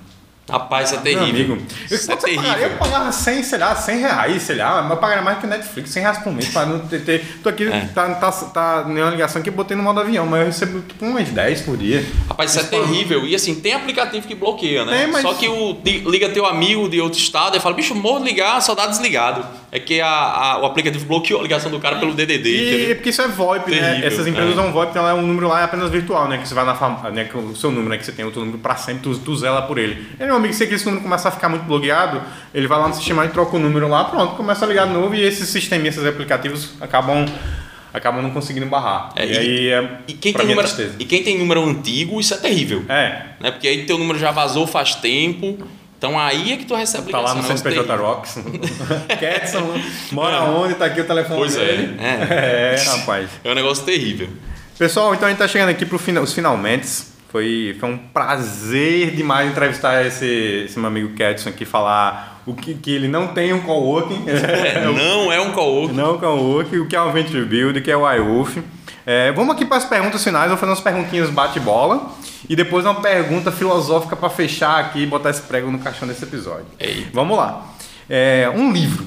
[0.50, 1.54] Rapaz, isso é terrível.
[1.54, 2.54] Amigo, isso é terrível.
[2.54, 5.50] eu pagava 100, sei lá, 100 reais, sei lá, mas eu pagaria mais que o
[5.50, 7.26] Netflix, 100 reais por mês, para não ter, ter.
[7.44, 7.90] Tô aqui, é.
[7.94, 11.30] tá, tá, tá nenhuma ligação que botei no modo avião, mas eu recebo tipo umas
[11.30, 12.06] 10 por dia.
[12.28, 13.26] Rapaz, isso, é terrível.
[13.26, 15.00] E assim, tem aplicativo que bloqueia, né?
[15.00, 15.22] Tem, mas...
[15.22, 18.74] Só que o, liga teu amigo de outro estado e fala, bicho, morro ligar, só
[18.74, 19.46] dá desligado.
[19.72, 22.90] É que a, a, o aplicativo bloqueou a ligação do cara pelo DDD.
[22.92, 23.78] E, porque isso é VoIP, né?
[23.78, 24.08] terrível, né?
[24.08, 24.54] Essas empresas é.
[24.54, 26.40] usam VoIP, então é um número lá é apenas virtual, né?
[26.40, 26.74] Que você vai na
[27.12, 27.30] né?
[27.34, 27.98] o seu número, né?
[27.98, 30.08] Que você tem outro número para sempre, tu, tu zela por ele.
[30.20, 32.22] E meu amigo, se esse número começa a ficar muito bloqueado,
[32.54, 34.94] ele vai lá no sistema e troca o número lá, pronto, começa a ligar de
[34.94, 37.26] novo e esses sistemas, esses aplicativos acabam
[37.94, 39.12] acabam não conseguindo barrar.
[39.16, 40.68] É, e, e, aí é, e quem tem número,
[41.00, 42.86] E quem tem número antigo, isso é terrível.
[42.88, 43.24] É.
[43.40, 43.52] Né?
[43.52, 45.58] Porque aí teu número já vazou faz tempo.
[45.98, 48.38] Então aí é que tu recebe Tá lá no CNPJ Rocks.
[49.20, 49.74] Ketson,
[50.12, 50.40] mora é.
[50.42, 50.76] onde?
[50.76, 51.98] Tá aqui o telefone pois é, dele.
[52.00, 52.76] É.
[52.80, 53.30] é, rapaz.
[53.44, 54.30] É um negócio terrível.
[54.78, 57.09] Pessoal, então a gente tá chegando aqui para final, os finalmente.
[57.30, 62.74] Foi, foi um prazer demais entrevistar esse, esse meu amigo Ketson aqui, falar o que,
[62.74, 64.24] que ele não tem um coworking.
[64.28, 65.94] É, não é um coworking.
[65.94, 68.58] Não é um coworking, o que é um Venture Build, o que é o iWolf.
[69.06, 72.12] É, vamos aqui para as perguntas finais, vou fazer umas perguntinhas bate-bola
[72.48, 76.24] e depois uma pergunta filosófica para fechar aqui e botar esse prego no caixão desse
[76.24, 76.66] episódio.
[76.80, 77.08] Ei.
[77.14, 77.66] Vamos lá.
[78.10, 79.06] É, um livro.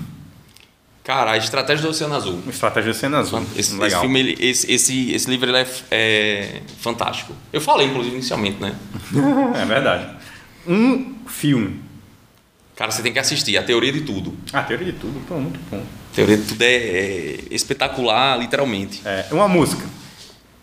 [1.04, 2.42] Cara, a Estratégia do Oceano Azul.
[2.48, 3.44] Estratégia do Oceano Azul.
[3.56, 3.88] Esse, Legal.
[3.88, 7.34] esse filme, ele, esse, esse, esse livro ele é, é, fantástico.
[7.52, 8.74] Eu falei, inclusive, inicialmente, né?
[9.60, 10.08] é verdade.
[10.66, 11.80] Um filme.
[12.76, 14.36] Cara, você tem que assistir A Teoria de Tudo.
[14.52, 15.78] A Teoria de Tudo, pô, muito bom.
[16.12, 19.02] A Teoria de Tudo é, é espetacular, literalmente.
[19.04, 19.84] É, uma música.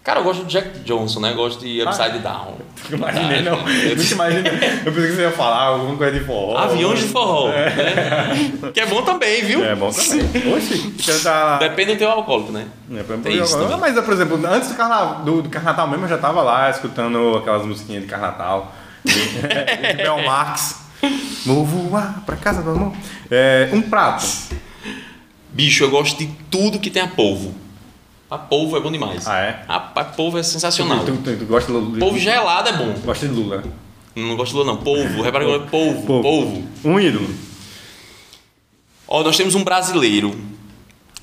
[0.04, 1.32] Cara, eu gosto de Jack Johnson, né?
[1.32, 2.58] Eu gosto de Upside ah, Down.
[2.90, 3.58] Imaginei, não.
[3.70, 4.52] Eu não imaginei.
[4.86, 6.58] Eu pensei que você ia falar alguma coisa de forró.
[6.58, 7.50] Aviões de forró.
[7.50, 7.70] É.
[7.70, 8.72] Né?
[8.74, 9.64] Que é bom também, viu?
[9.64, 10.54] É bom também.
[10.56, 11.22] Oxi.
[11.22, 11.58] Tá...
[11.58, 12.66] Depende do teu alcoólico, né?
[12.88, 13.80] Depende do teu alcoólico.
[13.80, 17.38] Mas, por exemplo, antes do carnaval, do, do carnaval mesmo, eu já tava lá escutando
[17.38, 18.74] aquelas musiquinhas de carnaval.
[19.04, 19.14] De,
[19.94, 20.80] de Bel Marx.
[21.46, 22.94] Vou voar pra casa do amor.
[23.30, 24.26] É, um prato.
[25.52, 27.54] Bicho, eu gosto de tudo que tem a polvo.
[28.30, 29.28] A polvo é bom demais.
[29.28, 29.66] Ah, é?
[29.68, 31.04] A, a polvo é sensacional.
[31.04, 31.98] Tu, tu, tu, gosta de Lula?
[31.98, 32.94] Polvo gelado é bom.
[33.04, 33.64] Gosta de Lula?
[34.16, 34.78] Não gosto de Lula, não.
[34.78, 35.22] Polvo.
[35.22, 36.06] Repara que é polvo.
[36.06, 36.22] polvo.
[36.22, 36.68] Polvo.
[36.84, 37.28] Um ídolo.
[39.08, 40.40] Ó, nós temos um brasileiro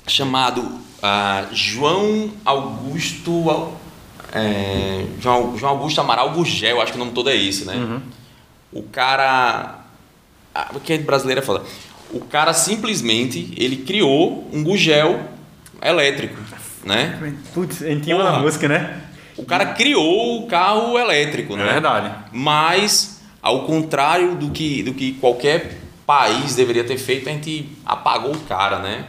[0.05, 3.71] chamado uh, João Augusto.
[4.33, 7.75] é, João, João Augusto Amaral Gugel, acho que o nome todo é esse, né?
[7.75, 8.01] Uhum.
[8.73, 9.79] O cara.
[10.53, 11.63] Ah, que é brasileiro é foda.
[12.11, 15.21] O cara simplesmente ele criou um Gugel
[15.81, 16.37] elétrico,
[16.87, 17.33] né?
[17.53, 19.01] Putz, a gente tinha uma música, né?
[19.37, 21.65] O cara criou o carro elétrico, É né?
[21.73, 22.11] verdade.
[22.31, 25.77] Mas, ao contrário do que, do que qualquer
[26.07, 29.05] país deveria ter feito, a gente apagou o cara, né?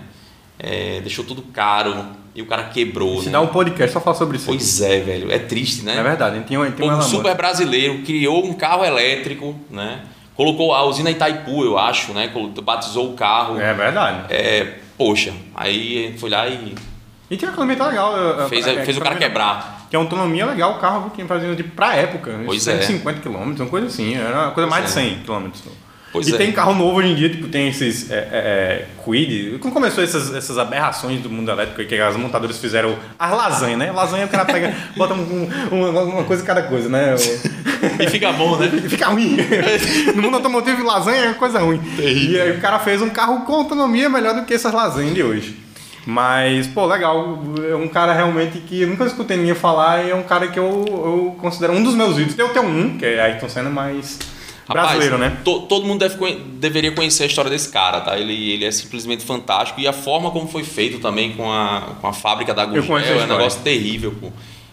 [0.59, 1.95] É, deixou tudo caro
[2.35, 3.33] e o cara quebrou, Se né?
[3.33, 4.47] dá um podcast só falar sobre isso.
[4.47, 5.31] Pois é, velho.
[5.33, 5.97] É triste, né?
[5.97, 10.01] É verdade, a gente tinha povo uma super brasileiro criou um carro elétrico, né?
[10.35, 12.31] Colocou a usina Itaipu, eu acho, né?
[12.63, 13.59] Batizou o carro.
[13.61, 14.27] É verdade.
[14.33, 16.75] É, poxa, aí foi lá e
[17.31, 18.17] E tinha uma economia legal.
[18.17, 19.87] eu- fez, é, fez o cara quebrar.
[19.91, 22.41] Que a autonomia é legal, o carro que fazendo de pra época.
[22.45, 22.81] Pois é.
[22.81, 24.15] 150 km, uma coisa assim.
[24.17, 24.95] Era uma coisa Pois mais de é.
[24.95, 25.49] 100 km.
[26.11, 26.39] Pois e é.
[26.39, 29.59] tem carro novo hoje em dia, tipo, tem esses é, é, é, Quid.
[29.61, 33.93] Quando começou essas, essas aberrações do mundo elétrico, que as montadoras fizeram as lasanhas, né?
[33.93, 37.15] Lasanha o cara pega, bota um- um- uma, coisa em cada coisa, né?
[38.01, 38.69] E fica bom, né?
[38.89, 39.37] Fica ruim.
[40.17, 41.81] No mundo automotivo, lasanha é coisa ruim.
[41.99, 45.23] E aí o cara fez um carro com autonomia melhor do que essas lasanhas de
[45.23, 45.57] hoje.
[46.11, 47.39] Mas, pô, legal.
[47.71, 50.59] É um cara realmente que eu nunca escutei ninguém falar e é um cara que
[50.59, 52.39] eu, eu considero um dos meus ídolos.
[52.39, 54.19] Eu tenho um, que é Ayrton Senna, mas
[54.67, 55.39] brasileiro, Rapaz, né?
[55.45, 58.19] to- todo mundo deve deveria conhecer a história desse cara, tá?
[58.19, 59.79] Ele, ele é simplesmente fantástico.
[59.83, 63.25] E a forma como foi feito também com a, com a fábrica da Gugel é
[63.25, 64.33] um negócio terrível, pô.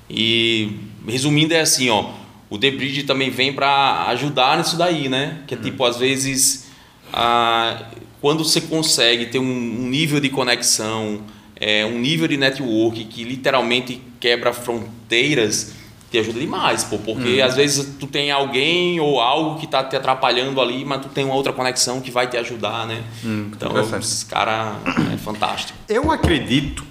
[0.10, 0.72] E
[1.06, 2.12] resumindo é assim, ó.
[2.50, 5.40] O The Bridge também vem para ajudar nisso daí, né?
[5.48, 6.72] Que é tipo, às vezes,
[7.12, 7.76] ah,
[8.22, 11.22] quando você consegue ter um, um nível de conexão,
[11.56, 15.74] é, um nível de network que literalmente quebra fronteiras,
[16.12, 16.98] te ajuda demais, pô.
[16.98, 21.10] Porque às vezes tu tem alguém ou algo que tá te atrapalhando ali, mas tu
[21.10, 23.04] tem uma outra conexão que vai te ajudar, né?
[23.24, 24.04] então, interessante.
[24.04, 24.78] esse cara
[25.14, 25.78] é fantástico.
[25.88, 26.84] Eu acredito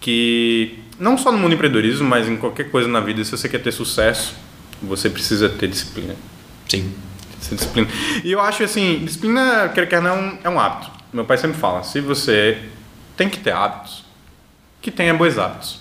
[0.00, 3.48] que, não só no mundo do empreendedorismo, mas em qualquer coisa na vida, se você
[3.48, 4.34] quer ter sucesso,
[4.82, 6.16] você precisa ter disciplina.
[6.68, 6.92] Sim.
[7.40, 7.88] Disciplina.
[8.22, 10.90] E eu acho assim, disciplina, quer quer não, é um hábito.
[11.12, 12.58] Meu pai sempre fala, se você
[13.16, 14.04] tem que ter hábitos,
[14.80, 15.80] que tenha bons hábitos.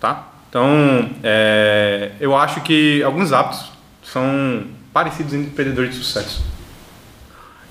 [0.00, 0.28] Tá?
[0.48, 3.70] Então, é, eu acho que alguns hábitos
[4.02, 6.42] são parecidos em empreendedores de sucesso.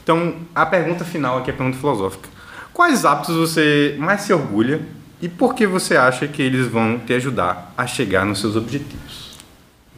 [0.04, 2.30] Então, a pergunta final aqui é a pergunta filosófica.
[2.74, 4.82] Quais hábitos você mais se orgulha
[5.22, 9.36] e por que você acha que eles vão te ajudar a chegar nos seus objetivos?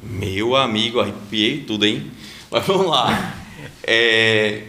[0.01, 2.09] Meu amigo, arrepiei tudo, hein?
[2.51, 3.33] Mas vamos lá.
[3.83, 4.63] É,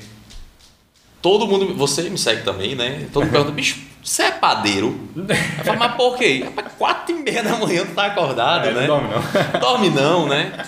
[1.23, 1.75] todo mundo.
[1.77, 3.07] Você me segue também, né?
[3.13, 5.09] Todo mundo pergunta, bicho, você é padeiro?
[5.17, 6.43] Eu falo, mas por quê?
[6.45, 8.87] Rapaz, quatro e meia da manhã tu tá acordado, É, né?
[8.87, 9.21] não dorme não.
[9.61, 10.67] Dorme não, né?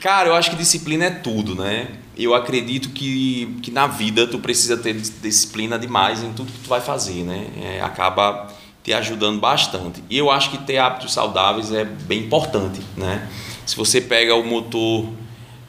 [0.00, 1.88] Cara, eu acho que disciplina é tudo, né?
[2.16, 6.58] Eu acredito que, que na vida tu precisa ter dis- disciplina demais em tudo que
[6.60, 7.46] tu vai fazer, né?
[7.60, 8.48] É, acaba
[8.84, 10.04] te ajudando bastante.
[10.10, 13.26] E eu acho que ter hábitos saudáveis é bem importante, né?
[13.66, 15.08] Se você pega o motor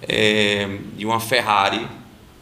[0.08, 1.88] é, de uma Ferrari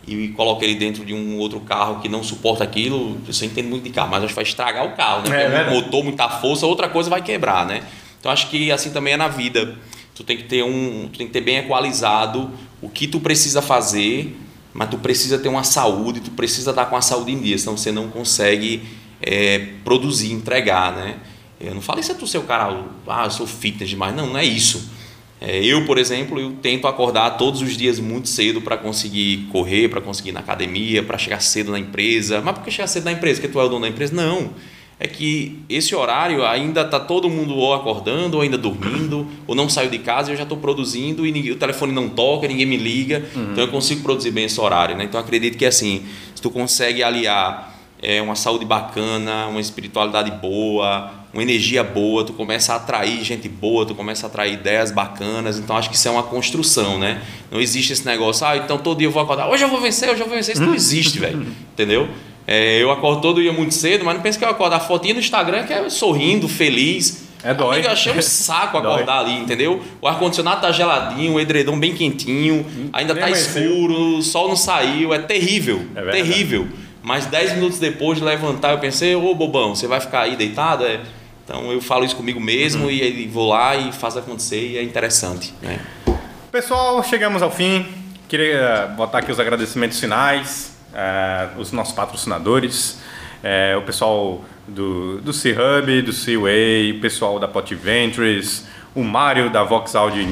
[0.07, 3.83] e coloca ele dentro de um outro carro que não suporta aquilo, você entende muito
[3.83, 5.65] de carro, mas acho que vai estragar o carro, né?
[5.65, 7.83] É o motor, muita força, outra coisa vai quebrar, né?
[8.19, 9.75] Então acho que assim também é na vida.
[10.13, 12.51] Tu tem que ter um, tu tem que ter bem equalizado
[12.81, 14.37] o que tu precisa fazer,
[14.73, 17.77] mas tu precisa ter uma saúde, tu precisa estar com a saúde em dia, senão
[17.77, 18.83] você não consegue
[19.21, 21.15] é, produzir, entregar, né?
[21.59, 24.27] Eu não falo isso é tu ser o cara, ah, eu sou fitness demais, não,
[24.27, 24.91] não é isso.
[25.45, 29.89] É, eu, por exemplo, eu tento acordar todos os dias muito cedo para conseguir correr,
[29.89, 32.39] para conseguir ir na academia, para chegar cedo na empresa.
[32.41, 33.41] Mas por que chegar cedo na empresa?
[33.41, 34.15] Porque tu é o dono da empresa?
[34.15, 34.51] Não.
[34.97, 39.67] É que esse horário ainda tá todo mundo ou acordando, ou ainda dormindo, ou não
[39.67, 42.65] saiu de casa e eu já estou produzindo e ninguém- o telefone não toca, ninguém
[42.65, 43.25] me liga.
[43.51, 44.95] Então eu consigo produzir bem esse horário.
[44.95, 45.03] Né?
[45.03, 50.31] Então eu acredito que assim, se tu consegue aliar é, uma saúde bacana, uma espiritualidade
[50.39, 54.91] boa, uma energia boa, tu começa a atrair gente boa, tu começa a atrair ideias
[54.91, 55.57] bacanas.
[55.57, 57.21] Então acho que isso é uma construção, né?
[57.51, 60.09] Não existe esse negócio, ah, então todo dia eu vou acordar, hoje eu vou vencer,
[60.09, 60.53] hoje eu vou vencer.
[60.53, 61.47] Isso não existe, velho.
[61.73, 62.07] Entendeu?
[62.45, 65.13] É, eu acordo todo dia muito cedo, mas não pensa que eu acordo a fotinha
[65.15, 67.23] no Instagram que é sorrindo, feliz.
[67.43, 67.75] É dói.
[67.75, 69.81] Amigo, eu achei um saco acordar ali, entendeu?
[70.01, 74.55] O ar-condicionado tá geladinho, o edredom bem quentinho, ainda Nem tá escuro, o sol não
[74.55, 75.85] saiu, é terrível.
[75.95, 76.67] É terrível.
[77.01, 80.85] Mas 10 minutos depois de levantar, eu pensei, ô bobão, você vai ficar aí deitado?
[80.85, 81.01] É.
[81.43, 84.83] Então eu falo isso comigo mesmo e aí vou lá e faço acontecer e é
[84.83, 85.53] interessante.
[85.61, 85.79] Né?
[86.51, 87.85] Pessoal, chegamos ao fim.
[88.29, 92.99] Queria botar aqui os agradecimentos finais, eh, os nossos patrocinadores,
[93.43, 98.65] eh, o pessoal do, do C-Hub, do C-Way, o pessoal da Pot Ventures,
[98.95, 100.25] o Mário da Vox Audio e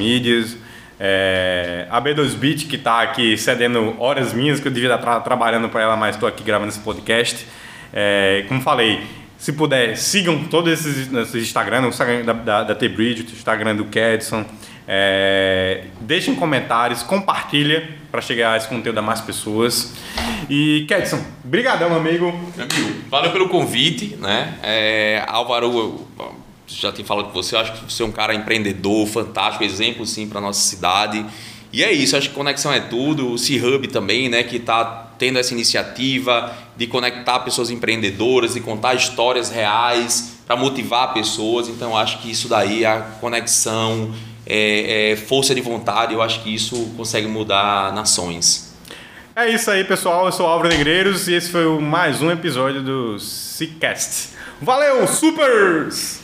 [1.00, 5.68] eh, a B2Bit que está aqui cedendo horas minhas que eu devia estar tra- trabalhando
[5.68, 7.46] para ela, mas estou aqui gravando esse podcast.
[7.94, 9.02] Eh, como falei,
[9.42, 13.76] Se puder, sigam todos esses, esses Instagram, o Instagram da, da, da T-Bridge, o Instagram
[13.76, 14.46] do Kedson.
[14.88, 19.96] É, deixem comentários, compartilha para chegar esse conteúdo a mais pessoas.
[20.48, 22.32] E Kedson, brigadão, amigo.
[23.10, 24.60] Valeu pelo convite, né?
[24.62, 26.06] É, Álvaro,
[26.68, 30.30] já tenho falado com você, acho que você é um cara empreendedor, fantástico, exemplo sim
[30.30, 31.26] para nossa cidade.
[31.74, 33.32] E é isso, acho que conexão é tudo.
[33.32, 38.96] O C-Hub também, né, que está tendo essa iniciativa de conectar pessoas empreendedoras, de contar
[38.96, 41.68] histórias reais para motivar pessoas.
[41.68, 44.12] Então, acho que isso daí, a conexão,
[44.48, 48.74] é, é, força de vontade, eu acho que isso consegue mudar nações.
[49.36, 50.26] É isso aí, pessoal.
[50.26, 54.30] Eu sou Álvaro Negreiros e esse foi mais um episódio do Seacast.
[54.60, 56.21] Valeu, supers!